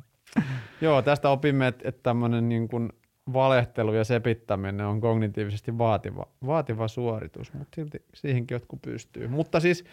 Joo, 0.81 1.01
tästä 1.01 1.29
opimme, 1.29 1.67
että, 1.67 1.89
että 1.89 2.03
tämmöinen 2.03 2.49
niin 2.49 2.67
kuin 2.67 2.89
valehtelu 3.33 3.93
ja 3.93 4.03
sepittäminen 4.03 4.85
on 4.85 5.01
kognitiivisesti 5.01 5.77
vaativa, 5.77 6.27
vaativa 6.45 6.87
suoritus, 6.87 7.53
mutta 7.53 7.75
silti 7.75 8.01
siihenkin 8.13 8.55
jotkut 8.55 8.81
pystyy. 8.81 9.27
Mutta 9.27 9.59
siis... 9.59 9.83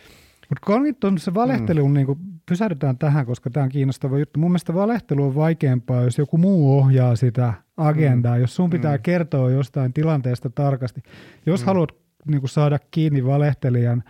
Mutta 0.49 0.81
se 1.18 1.35
valehtelu, 1.35 1.88
mm. 1.88 1.94
niin 1.94 2.07
kuin, 2.07 2.18
pysähdytään 2.49 2.99
tähän, 2.99 3.27
koska 3.27 3.51
tämä 3.51 3.64
on 3.64 3.70
kiinnostava 3.70 4.18
juttu. 4.18 4.40
Mun 4.40 4.51
mielestä 4.51 4.75
valehtelu 4.75 5.25
on 5.25 5.35
vaikeampaa, 5.35 6.03
jos 6.03 6.18
joku 6.18 6.38
muu 6.38 6.79
ohjaa 6.79 7.16
sitä 7.16 7.53
agendaa, 7.77 8.35
mm. 8.35 8.40
jos 8.40 8.57
sun 8.57 8.70
pitää 8.70 8.97
mm. 8.97 9.03
kertoa 9.03 9.51
jostain 9.51 9.92
tilanteesta 9.92 10.51
tarkasti. 10.51 11.03
Jos 11.47 11.61
mm. 11.61 11.66
haluat 11.66 11.92
niin 12.27 12.40
kuin, 12.40 12.51
saada 12.51 12.79
kiinni 12.90 13.27
valehtelijan, 13.27 14.03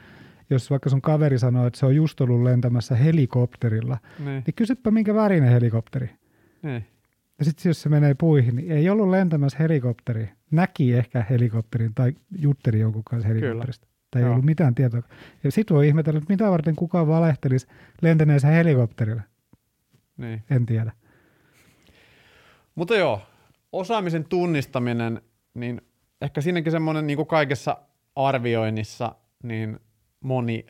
jos 0.51 0.71
vaikka 0.71 0.91
sun 0.91 1.03
kaveri 1.03 1.39
sanoo, 1.39 1.67
että 1.67 1.79
se 1.79 1.87
on 1.87 1.97
just 1.97 2.21
ollut 2.21 2.43
lentämässä 2.43 2.95
helikopterilla, 2.97 3.99
niin, 4.19 4.43
niin 4.47 4.55
kysypä 4.57 4.91
minkä 4.91 5.15
värinen 5.15 5.51
helikopteri. 5.51 6.11
Niin. 6.63 6.87
Ja 7.39 7.45
sitten 7.45 7.71
jos 7.71 7.83
se 7.83 7.89
menee 7.89 8.15
puihin, 8.15 8.57
niin 8.57 8.73
ei 8.73 8.91
ollut 8.91 9.11
lentämässä 9.11 9.59
helikopteri. 9.59 10.29
Näki 10.51 10.95
ehkä 10.95 11.25
helikopterin 11.31 11.95
tai 11.95 12.13
jutteli 12.39 12.81
jonkun 12.81 13.05
kanssa 13.05 13.29
helikopterista. 13.29 13.87
Kyllä. 13.87 13.95
Tai 14.11 14.23
ei 14.23 14.27
Joo. 14.27 14.33
ollut 14.33 14.45
mitään 14.45 14.75
tietoa. 14.75 15.03
Ja 15.45 15.51
sitten 15.51 15.75
voi 15.75 15.89
ihmetellä, 15.89 16.19
että 16.19 16.33
mitä 16.33 16.51
varten 16.51 16.77
kukaan 16.77 17.09
valehtelisi 17.09 17.67
lentäneensä 18.03 18.49
helikopterilla. 18.49 19.23
Niin. 20.17 20.43
En 20.51 20.67
tiedä. 20.67 20.93
Mutta 22.75 22.97
joo, 22.97 23.23
osaamisen 23.73 24.25
tunnistaminen, 24.25 25.21
niin 25.55 25.81
ehkä 26.21 26.41
siinäkin 26.41 26.73
semmoinen 26.73 27.07
niin 27.07 27.17
kuin 27.17 27.29
kaikessa 27.29 27.77
arvioinnissa, 28.17 29.15
niin 29.43 29.81
moni 30.21 30.67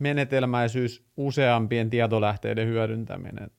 menetelmäisyys, 0.00 1.06
useampien 1.16 1.90
tietolähteiden 1.90 2.68
hyödyntäminen 2.68 3.50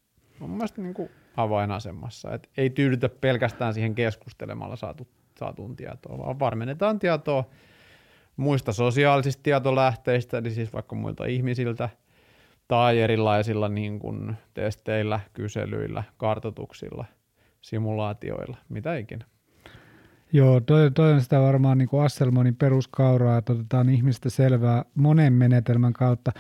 on 0.41 0.49
mun 0.49 0.57
mielestä 0.57 0.81
niin 0.81 0.93
kuin 0.93 1.09
avainasemassa. 1.37 2.33
Et 2.33 2.49
ei 2.57 2.69
tyydytä 2.69 3.09
pelkästään 3.09 3.73
siihen 3.73 3.95
keskustelemalla 3.95 4.75
saatu, 4.75 5.07
saatuun 5.39 5.75
tietoa, 5.75 6.17
vaan 6.17 6.39
varmennetaan 6.39 6.99
tietoa 6.99 7.43
muista 8.37 8.73
sosiaalisista 8.73 9.43
tietolähteistä, 9.43 10.37
eli 10.37 10.51
siis 10.51 10.73
vaikka 10.73 10.95
muilta 10.95 11.25
ihmisiltä, 11.25 11.89
tai 12.67 12.99
erilaisilla 12.99 13.69
niin 13.69 13.99
kuin 13.99 14.35
testeillä, 14.53 15.19
kyselyillä, 15.33 16.03
kartotuksilla, 16.17 17.05
simulaatioilla, 17.61 18.57
mitä 18.69 18.97
ikinä. 18.97 19.25
Joo, 20.33 20.59
toi, 20.59 20.91
toi 20.91 21.11
on 21.11 21.21
sitä 21.21 21.39
varmaan 21.39 21.77
niin 21.77 21.89
kuin 21.89 22.03
Asselmonin 22.03 22.55
peruskauraa, 22.55 23.37
että 23.37 23.53
otetaan 23.53 23.89
ihmistä 23.89 24.29
selvää 24.29 24.85
monen 24.95 25.33
menetelmän 25.33 25.93
kautta. 25.93 26.31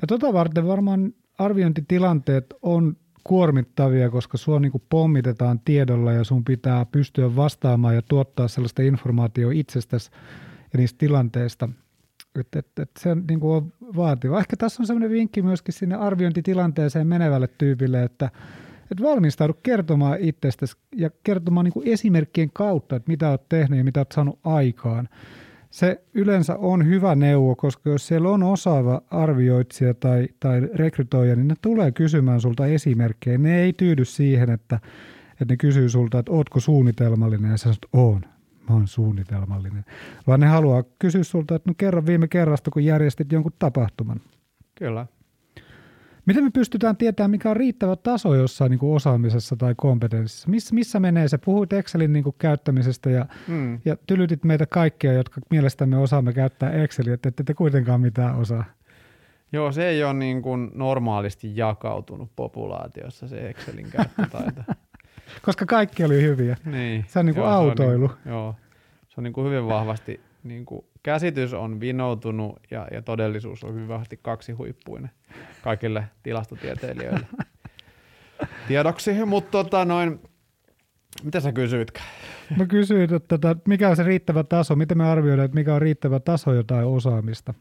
Ja 0.00 0.06
tota 0.06 0.32
varten 0.32 0.66
varmaan 0.66 1.12
arviointitilanteet 1.38 2.54
on 2.62 2.96
kuormittavia, 3.28 4.10
koska 4.10 4.38
sua 4.38 4.60
niin 4.60 4.72
kuin 4.72 4.82
pommitetaan 4.88 5.60
tiedolla 5.64 6.12
ja 6.12 6.24
sun 6.24 6.44
pitää 6.44 6.86
pystyä 6.86 7.36
vastaamaan 7.36 7.94
ja 7.94 8.02
tuottaa 8.02 8.48
sellaista 8.48 8.82
informaatiota 8.82 9.52
itsestäsi 9.54 10.10
ja 10.72 10.78
niistä 10.78 10.98
tilanteista. 10.98 11.68
Et, 12.40 12.56
et, 12.56 12.66
et 12.78 12.90
se 12.98 13.16
niin 13.28 13.40
kuin 13.40 13.56
on 13.56 13.72
vaativa. 13.96 14.38
Ehkä 14.38 14.56
tässä 14.56 14.82
on 14.82 14.86
sellainen 14.86 15.10
vinkki 15.10 15.42
myöskin 15.42 15.74
sinne 15.74 15.96
arviointitilanteeseen 15.96 17.06
menevälle 17.06 17.48
tyypille, 17.58 18.02
että 18.02 18.30
et 18.92 19.02
valmistaudu 19.02 19.54
kertomaan 19.62 20.18
itsestäsi 20.20 20.76
ja 20.96 21.10
kertomaan 21.24 21.64
niin 21.64 21.72
kuin 21.72 21.88
esimerkkien 21.88 22.50
kautta, 22.52 22.96
että 22.96 23.10
mitä 23.10 23.30
olet 23.30 23.48
tehnyt 23.48 23.78
ja 23.78 23.84
mitä 23.84 24.00
olet 24.00 24.12
saanut 24.12 24.38
aikaan 24.44 25.08
se 25.70 26.00
yleensä 26.14 26.56
on 26.56 26.86
hyvä 26.86 27.14
neuvo, 27.14 27.56
koska 27.56 27.90
jos 27.90 28.06
siellä 28.06 28.28
on 28.28 28.42
osaava 28.42 29.02
arvioitsija 29.10 29.94
tai, 29.94 30.28
tai 30.40 30.60
rekrytoija, 30.74 31.36
niin 31.36 31.48
ne 31.48 31.54
tulee 31.62 31.92
kysymään 31.92 32.40
sulta 32.40 32.66
esimerkkejä. 32.66 33.38
Ne 33.38 33.60
ei 33.60 33.72
tyydy 33.72 34.04
siihen, 34.04 34.50
että, 34.50 34.80
että 35.32 35.52
ne 35.52 35.56
kysyy 35.56 35.88
sulta, 35.88 36.18
että 36.18 36.32
ootko 36.32 36.60
suunnitelmallinen, 36.60 37.50
ja 37.50 37.56
sä 37.56 37.62
sanot, 37.62 37.78
oon, 37.92 38.20
mä 38.68 38.74
oon 38.74 38.88
suunnitelmallinen. 38.88 39.84
Vaan 40.26 40.40
ne 40.40 40.46
haluaa 40.46 40.84
kysyä 40.98 41.24
sulta, 41.24 41.54
että 41.54 41.70
no 41.70 41.74
kerran 41.78 42.06
viime 42.06 42.28
kerrasta, 42.28 42.70
kun 42.70 42.84
järjestit 42.84 43.32
jonkun 43.32 43.52
tapahtuman. 43.58 44.20
Kyllä. 44.74 45.06
Miten 46.28 46.44
me 46.44 46.50
pystytään 46.50 46.96
tietämään, 46.96 47.30
mikä 47.30 47.50
on 47.50 47.56
riittävä 47.56 47.96
taso 47.96 48.34
jossain 48.34 48.70
niin 48.70 48.78
kuin 48.78 48.96
osaamisessa 48.96 49.56
tai 49.56 49.74
kompetenssissa? 49.76 50.50
Miss, 50.50 50.72
missä 50.72 51.00
menee 51.00 51.28
se? 51.28 51.38
Puhuit 51.38 51.72
Excelin 51.72 52.12
niin 52.12 52.24
kuin 52.24 52.34
käyttämisestä 52.38 53.10
ja, 53.10 53.26
mm. 53.46 53.80
ja 53.84 53.96
tylytit 54.06 54.44
meitä 54.44 54.66
kaikkia, 54.66 55.12
jotka 55.12 55.40
mielestämme 55.50 55.96
osaamme 55.96 56.32
käyttää 56.32 56.70
Exceliä, 56.70 57.14
että 57.14 57.28
ette 57.28 57.42
te 57.42 57.54
kuitenkaan 57.54 58.00
mitään 58.00 58.36
osaa. 58.36 58.64
Joo, 59.52 59.72
se 59.72 59.88
ei 59.88 60.04
ole 60.04 60.14
niin 60.14 60.42
kuin 60.42 60.70
normaalisti 60.74 61.56
jakautunut 61.56 62.30
populaatiossa 62.36 63.28
se 63.28 63.48
Excelin 63.48 63.90
käyttötaito. 63.90 64.62
Koska 65.46 65.66
kaikki 65.66 66.04
oli 66.04 66.22
hyviä. 66.22 66.56
Niin. 66.64 67.04
Se 67.08 67.18
on 67.18 67.26
niin 67.26 67.34
kuin 67.34 67.44
joo, 67.44 67.52
autoilu. 67.52 68.08
Se 68.08 68.14
on, 68.14 68.18
niin, 68.24 68.32
joo, 68.32 68.54
se 69.08 69.14
on 69.18 69.24
niin 69.24 69.32
kuin 69.32 69.46
hyvin 69.46 69.66
vahvasti, 69.66 70.20
niin 70.48 70.66
kuin 70.66 70.86
käsitys 71.02 71.54
on 71.54 71.80
vinoutunut 71.80 72.58
ja, 72.70 72.88
ja 72.90 73.02
todellisuus 73.02 73.64
on 73.64 73.74
hyvin 73.74 73.88
vahvasti 73.88 74.18
kaksihuippuinen 74.22 75.10
kaikille 75.62 76.04
tilastotieteilijöille 76.22 77.26
tiedoksi. 78.68 79.24
Mutta 79.24 79.50
tota 79.50 79.84
noin, 79.84 80.20
mitä 81.24 81.40
sä 81.40 81.52
kysyitkään? 81.52 82.06
Mä 82.56 82.66
kysyin, 82.66 83.02
että 83.02 83.20
tota, 83.38 83.56
mikä 83.68 83.88
on 83.88 83.96
se 83.96 84.02
riittävä 84.02 84.44
taso, 84.44 84.76
miten 84.76 84.98
me 84.98 85.10
arvioidaan, 85.10 85.44
että 85.44 85.54
mikä 85.54 85.74
on 85.74 85.82
riittävä 85.82 86.20
taso 86.20 86.52
jotain 86.52 86.86
osaamista? 86.86 87.54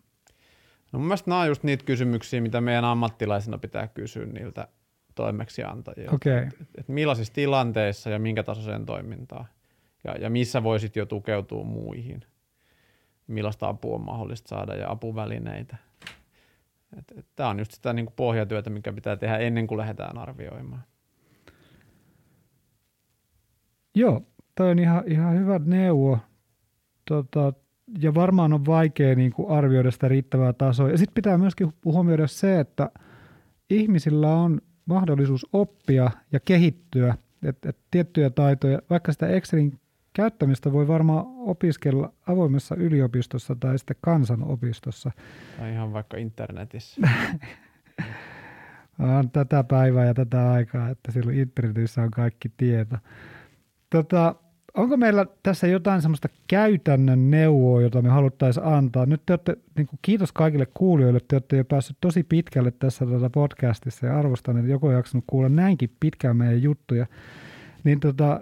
No 0.91 0.99
mun 0.99 1.07
mielestä 1.07 1.29
nämä 1.29 1.41
on 1.41 1.47
just 1.47 1.63
niitä 1.63 1.85
kysymyksiä, 1.85 2.41
mitä 2.41 2.61
meidän 2.61 2.85
ammattilaisina 2.85 3.57
pitää 3.57 3.87
kysyä 3.87 4.25
niiltä 4.25 4.67
toimeksiantajilta. 5.15 6.15
Okay. 6.15 6.37
Et, 6.37 6.61
et, 6.61 6.67
et 6.77 6.87
millaisissa 6.87 7.33
tilanteissa 7.33 8.09
ja 8.09 8.19
minkä 8.19 8.43
tasoiseen 8.43 8.85
toimintaan 8.85 9.45
ja, 10.03 10.15
ja 10.15 10.29
missä 10.29 10.63
voisit 10.63 10.95
jo 10.95 11.05
tukeutua 11.05 11.63
muihin. 11.63 12.23
Millaista 13.27 13.67
apua 13.67 13.95
on 13.95 14.05
mahdollista 14.05 14.49
saada 14.49 14.75
ja 14.75 14.91
apuvälineitä. 14.91 15.77
Tämä 17.35 17.49
on 17.49 17.59
just 17.59 17.71
sitä 17.71 17.93
niin 17.93 18.05
kuin 18.05 18.15
pohjatyötä, 18.15 18.69
mikä 18.69 18.93
pitää 18.93 19.15
tehdä 19.15 19.37
ennen 19.37 19.67
kuin 19.67 19.77
lähdetään 19.77 20.17
arvioimaan. 20.17 20.83
Joo, 23.95 24.21
toi 24.55 24.71
on 24.71 24.79
ihan, 24.79 25.03
ihan 25.07 25.39
hyvä 25.39 25.59
neuvo. 25.65 26.19
Tota, 27.05 27.53
ja 27.99 28.13
varmaan 28.13 28.53
on 28.53 28.65
vaikea 28.65 29.15
niin 29.15 29.31
kuin 29.31 29.51
arvioida 29.51 29.91
sitä 29.91 30.07
riittävää 30.07 30.53
tasoa. 30.53 30.89
Ja 30.89 30.97
sitten 30.97 31.13
pitää 31.13 31.37
myöskin 31.37 31.73
huomioida 31.85 32.27
se, 32.27 32.59
että 32.59 32.91
ihmisillä 33.69 34.33
on 34.33 34.61
mahdollisuus 34.85 35.47
oppia 35.53 36.11
ja 36.31 36.39
kehittyä, 36.39 37.15
että 37.43 37.69
et 37.69 37.77
tiettyjä 37.91 38.29
taitoja, 38.29 38.81
vaikka 38.89 39.11
sitä 39.11 39.27
Excelin 39.27 39.79
käyttämistä 40.17 40.71
voi 40.71 40.87
varmaan 40.87 41.25
opiskella 41.27 42.13
avoimessa 42.27 42.75
yliopistossa 42.75 43.55
tai 43.59 43.77
sitten 43.77 43.97
kansanopistossa. 44.01 45.11
Tai 45.57 45.71
ihan 45.71 45.93
vaikka 45.93 46.17
internetissä. 46.17 47.01
on 49.19 49.31
tätä 49.31 49.63
päivää 49.63 50.05
ja 50.05 50.13
tätä 50.13 50.51
aikaa, 50.51 50.89
että 50.89 51.11
silloin 51.11 51.39
internetissä 51.39 52.01
on 52.01 52.11
kaikki 52.11 52.51
tieto. 52.57 52.95
Tota, 53.89 54.35
onko 54.73 54.97
meillä 54.97 55.25
tässä 55.43 55.67
jotain 55.67 56.01
semmoista 56.01 56.27
käytännön 56.47 57.31
neuvoa, 57.31 57.81
jota 57.81 58.01
me 58.01 58.09
haluttaisiin 58.09 58.65
antaa? 58.65 59.05
Nyt 59.05 59.21
te 59.25 59.33
olette, 59.33 59.57
niin 59.77 59.87
kuin 59.87 59.99
kiitos 60.01 60.31
kaikille 60.31 60.67
kuulijoille, 60.73 61.19
te 61.27 61.35
olette 61.35 61.57
jo 61.57 61.65
päässyt 61.65 61.97
tosi 62.01 62.23
pitkälle 62.23 62.71
tässä 62.71 63.05
tuota 63.05 63.29
podcastissa 63.29 64.05
ja 64.05 64.19
arvostan, 64.19 64.57
että 64.57 64.71
joku 64.71 64.87
on 64.87 64.93
jaksanut 64.93 65.23
kuulla 65.27 65.49
näinkin 65.49 65.95
pitkään 65.99 66.37
meidän 66.37 66.61
juttuja. 66.61 67.05
Niin 67.83 67.99
tota, 67.99 68.41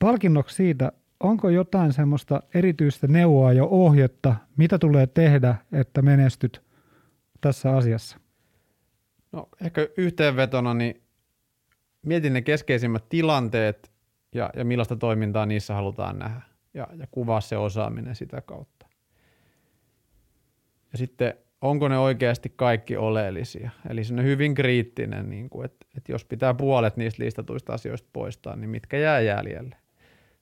palkinnoksi 0.00 0.56
siitä, 0.56 0.92
onko 1.20 1.48
jotain 1.48 1.92
semmoista 1.92 2.42
erityistä 2.54 3.06
neuvoa 3.06 3.52
ja 3.52 3.64
ohjetta, 3.64 4.36
mitä 4.56 4.78
tulee 4.78 5.06
tehdä, 5.06 5.54
että 5.72 6.02
menestyt 6.02 6.62
tässä 7.40 7.76
asiassa? 7.76 8.20
No 9.32 9.48
ehkä 9.64 9.88
yhteenvetona, 9.96 10.74
niin 10.74 11.02
mietin 12.02 12.32
ne 12.32 12.42
keskeisimmät 12.42 13.08
tilanteet 13.08 13.92
ja, 14.34 14.50
ja 14.56 14.64
millaista 14.64 14.96
toimintaa 14.96 15.46
niissä 15.46 15.74
halutaan 15.74 16.18
nähdä 16.18 16.42
ja, 16.74 16.88
ja 16.96 17.06
kuvaa 17.10 17.40
se 17.40 17.56
osaaminen 17.56 18.14
sitä 18.14 18.40
kautta. 18.40 18.86
Ja 20.92 20.98
sitten 20.98 21.34
onko 21.60 21.88
ne 21.88 21.98
oikeasti 21.98 22.52
kaikki 22.56 22.96
oleellisia. 22.96 23.70
Eli 23.88 24.04
se 24.04 24.14
on 24.14 24.24
hyvin 24.24 24.54
kriittinen, 24.54 25.30
niin 25.30 25.50
kuin, 25.50 25.64
että, 25.64 25.86
että 25.96 26.12
jos 26.12 26.24
pitää 26.24 26.54
puolet 26.54 26.96
niistä 26.96 27.24
listatuista 27.24 27.72
asioista 27.72 28.08
poistaa, 28.12 28.56
niin 28.56 28.70
mitkä 28.70 28.98
jää 28.98 29.20
jäljelle. 29.20 29.76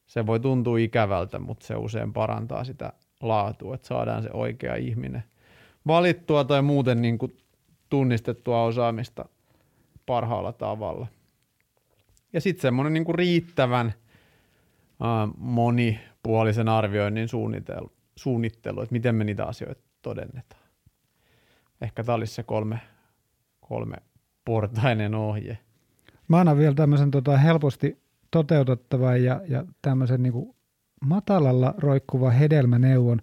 Se 0.07 0.27
voi 0.27 0.41
tuntua 0.41 0.79
ikävältä, 0.79 1.39
mutta 1.39 1.67
se 1.67 1.77
usein 1.77 2.13
parantaa 2.13 2.65
sitä 2.65 2.93
laatua, 3.21 3.75
että 3.75 3.89
saadaan 3.89 4.23
se 4.23 4.31
oikea 4.33 4.75
ihminen 4.75 5.25
valittua 5.87 6.45
tai 6.45 6.63
muuten 6.63 7.03
niin 7.03 7.19
kuin 7.19 7.37
tunnistettua 7.91 8.63
osaamista 8.63 9.25
parhaalla 10.07 10.53
tavalla. 10.53 11.07
Ja 12.33 12.41
sitten 12.41 12.63
semmoinen 12.63 12.93
niin 12.93 13.05
kuin 13.05 13.15
riittävän 13.15 13.87
äh, 13.87 15.31
monipuolisen 15.39 16.69
arvioinnin 16.69 17.29
suunnittelu, 17.29 17.93
suunnittelu, 18.17 18.81
että 18.81 18.93
miten 18.93 19.15
me 19.15 19.25
niitä 19.25 19.45
asioita 19.45 19.83
todennetaan. 20.03 20.63
Ehkä 21.81 22.05
tämä 22.05 22.17
olisi 22.17 22.35
se 22.35 22.43
kolme, 22.43 22.81
kolme 23.61 23.97
portainen 24.45 25.15
ohje. 25.15 25.59
Mä 26.29 26.41
annan 26.41 26.59
vielä 26.59 26.75
tämmöisen 26.75 27.11
tota, 27.11 27.37
helposti 27.37 28.04
toteutettavan 28.35 29.25
ja, 29.25 29.41
ja 29.49 29.65
tämmöisen 29.83 30.23
niin 30.23 30.33
kuin 30.33 30.55
matalalla 31.07 31.75
roikkuva 31.79 32.31
hedelmäneuvon. 32.31 33.21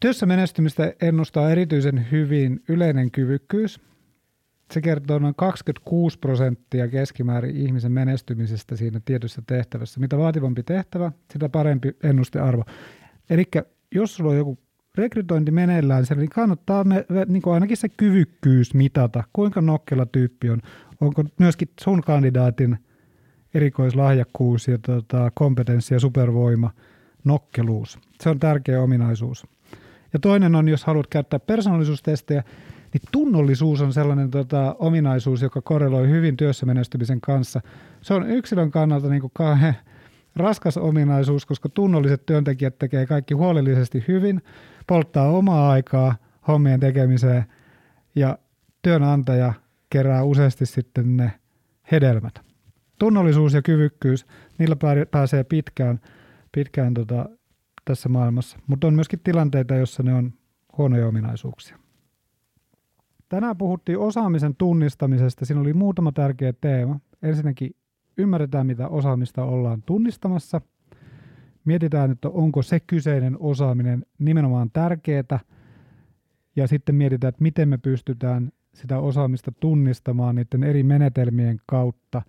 Työssä 0.00 0.26
menestymistä 0.26 0.94
ennustaa 1.02 1.50
erityisen 1.50 2.06
hyvin 2.10 2.60
yleinen 2.68 3.10
kyvykkyys. 3.10 3.80
Se 4.70 4.80
kertoo 4.80 5.18
noin 5.18 5.34
26 5.36 6.18
prosenttia 6.18 6.88
keskimäärin 6.88 7.56
ihmisen 7.56 7.92
menestymisestä 7.92 8.76
siinä 8.76 9.00
tietyssä 9.04 9.42
tehtävässä. 9.46 10.00
Mitä 10.00 10.18
vaativampi 10.18 10.62
tehtävä, 10.62 11.12
sitä 11.32 11.48
parempi 11.48 11.96
ennustearvo. 12.02 12.64
Eli 13.30 13.44
jos 13.94 14.16
sulla 14.16 14.30
on 14.30 14.36
joku 14.36 14.58
rekrytointi 14.94 15.50
meneillään, 15.50 16.04
niin 16.16 16.28
kannattaa 16.28 16.84
me, 16.84 17.04
niin 17.28 17.42
kuin 17.42 17.54
ainakin 17.54 17.76
se 17.76 17.88
kyvykkyys 17.88 18.74
mitata. 18.74 19.24
Kuinka 19.32 19.60
nokkela 19.60 20.06
tyyppi 20.06 20.50
on? 20.50 20.60
Onko 21.00 21.24
myöskin 21.38 21.68
sun 21.80 22.00
kandidaatin 22.00 22.78
erikoislahjakkuus 23.54 24.68
ja 24.68 24.78
tota, 24.78 25.30
kompetenssi 25.34 25.94
ja 25.94 26.00
supervoima, 26.00 26.70
nokkeluus. 27.24 27.98
Se 28.20 28.30
on 28.30 28.38
tärkeä 28.38 28.82
ominaisuus. 28.82 29.46
Ja 30.12 30.18
toinen 30.18 30.54
on, 30.54 30.68
jos 30.68 30.84
haluat 30.84 31.06
käyttää 31.06 31.38
persoonallisuustestejä, 31.38 32.42
niin 32.92 33.02
tunnollisuus 33.12 33.80
on 33.80 33.92
sellainen 33.92 34.30
tota, 34.30 34.76
ominaisuus, 34.78 35.42
joka 35.42 35.62
korreloi 35.62 36.08
hyvin 36.08 36.36
työssä 36.36 36.66
menestymisen 36.66 37.20
kanssa. 37.20 37.60
Se 38.02 38.14
on 38.14 38.30
yksilön 38.30 38.70
kannalta 38.70 39.08
niin 39.08 39.20
kuin 39.20 39.30
kauhean 39.34 39.74
raskas 40.36 40.76
ominaisuus, 40.76 41.46
koska 41.46 41.68
tunnolliset 41.68 42.26
työntekijät 42.26 42.78
tekee 42.78 43.06
kaikki 43.06 43.34
huolellisesti 43.34 44.04
hyvin, 44.08 44.42
polttaa 44.86 45.30
omaa 45.30 45.70
aikaa 45.70 46.14
hommien 46.48 46.80
tekemiseen 46.80 47.44
ja 48.14 48.38
työnantaja 48.82 49.52
kerää 49.90 50.24
useasti 50.24 50.66
sitten 50.66 51.16
ne 51.16 51.32
hedelmät. 51.92 52.51
Tunnollisuus 53.02 53.54
ja 53.54 53.62
kyvykkyys, 53.62 54.26
niillä 54.58 54.76
pääsee 55.10 55.44
pitkään, 55.44 56.00
pitkään 56.52 56.94
tota, 56.94 57.28
tässä 57.84 58.08
maailmassa, 58.08 58.58
mutta 58.66 58.86
on 58.86 58.94
myöskin 58.94 59.20
tilanteita, 59.24 59.74
joissa 59.74 60.02
ne 60.02 60.14
on 60.14 60.32
huonoja 60.78 61.08
ominaisuuksia. 61.08 61.78
Tänään 63.28 63.56
puhuttiin 63.56 63.98
osaamisen 63.98 64.56
tunnistamisesta. 64.56 65.44
Siinä 65.44 65.60
oli 65.60 65.72
muutama 65.72 66.12
tärkeä 66.12 66.52
teema. 66.60 67.00
Ensinnäkin 67.22 67.76
ymmärretään, 68.18 68.66
mitä 68.66 68.88
osaamista 68.88 69.44
ollaan 69.44 69.82
tunnistamassa. 69.82 70.60
Mietitään, 71.64 72.10
että 72.10 72.28
onko 72.28 72.62
se 72.62 72.80
kyseinen 72.80 73.36
osaaminen 73.40 74.06
nimenomaan 74.18 74.70
tärkeää. 74.72 75.40
Ja 76.56 76.66
sitten 76.66 76.94
mietitään, 76.94 77.28
että 77.28 77.42
miten 77.42 77.68
me 77.68 77.78
pystytään 77.78 78.52
sitä 78.74 78.98
osaamista 78.98 79.52
tunnistamaan 79.60 80.34
niiden 80.34 80.64
eri 80.64 80.82
menetelmien 80.82 81.56
kautta. 81.66 82.22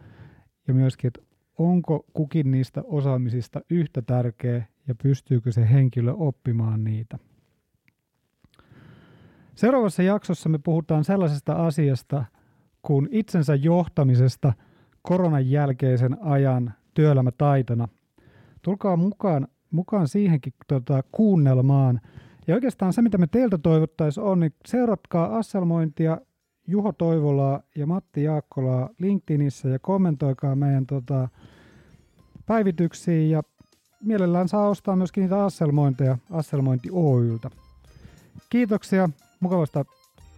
Ja 0.67 0.73
myöskin, 0.73 1.07
että 1.07 1.21
onko 1.57 2.05
kukin 2.13 2.51
niistä 2.51 2.83
osaamisista 2.85 3.61
yhtä 3.69 4.01
tärkeä 4.01 4.65
ja 4.87 4.95
pystyykö 4.95 5.51
se 5.51 5.69
henkilö 5.69 6.13
oppimaan 6.13 6.83
niitä. 6.83 7.17
Seuraavassa 9.55 10.03
jaksossa 10.03 10.49
me 10.49 10.57
puhutaan 10.57 11.03
sellaisesta 11.03 11.53
asiasta 11.53 12.25
kuin 12.81 13.07
itsensä 13.11 13.55
johtamisesta 13.55 14.53
koronan 15.01 15.49
jälkeisen 15.49 16.17
ajan 16.21 16.73
työelämätaitona. 16.93 17.87
Tulkaa 18.61 18.97
mukaan, 18.97 19.47
mukaan 19.71 20.07
siihenkin 20.07 20.53
tota, 20.67 21.03
kuunnelmaan. 21.11 22.01
Ja 22.47 22.55
oikeastaan 22.55 22.93
se, 22.93 23.01
mitä 23.01 23.17
me 23.17 23.27
teiltä 23.27 23.57
toivottaisiin 23.57 24.23
on, 24.23 24.39
niin 24.39 24.53
seuratkaa 24.65 25.37
Asselmointia, 25.37 26.17
Juho 26.67 26.91
Toivolaa 26.91 27.61
ja 27.75 27.87
Matti 27.87 28.23
Jaakkolaa 28.23 28.89
LinkedInissä 28.99 29.69
ja 29.69 29.79
kommentoikaa 29.79 30.55
meidän 30.55 30.85
tota, 30.85 31.29
päivityksiin 32.45 33.29
ja 33.29 33.43
mielellään 34.01 34.47
saa 34.47 34.69
ostaa 34.69 34.95
myöskin 34.95 35.21
niitä 35.21 35.45
Asselmointeja 35.45 36.17
Asselmointi 36.31 36.89
Oyltä. 36.91 37.49
Kiitoksia 38.49 39.09
mukavasta 39.39 39.85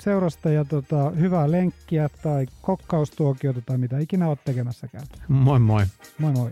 seurasta 0.02 0.50
ja 0.50 0.66
tota, 0.66 1.10
hyvää 1.10 1.52
lenkkiä 1.52 2.10
tai 2.24 2.46
kokkaustuokiota 2.62 3.62
tai 3.66 3.78
mitä 3.78 4.00
ikinä 4.00 4.28
olet 4.28 4.44
tekemässäkään. 4.46 5.08
Moi 5.28 5.60
moi. 5.60 5.84
Moi 6.20 6.32
moi. 6.32 6.52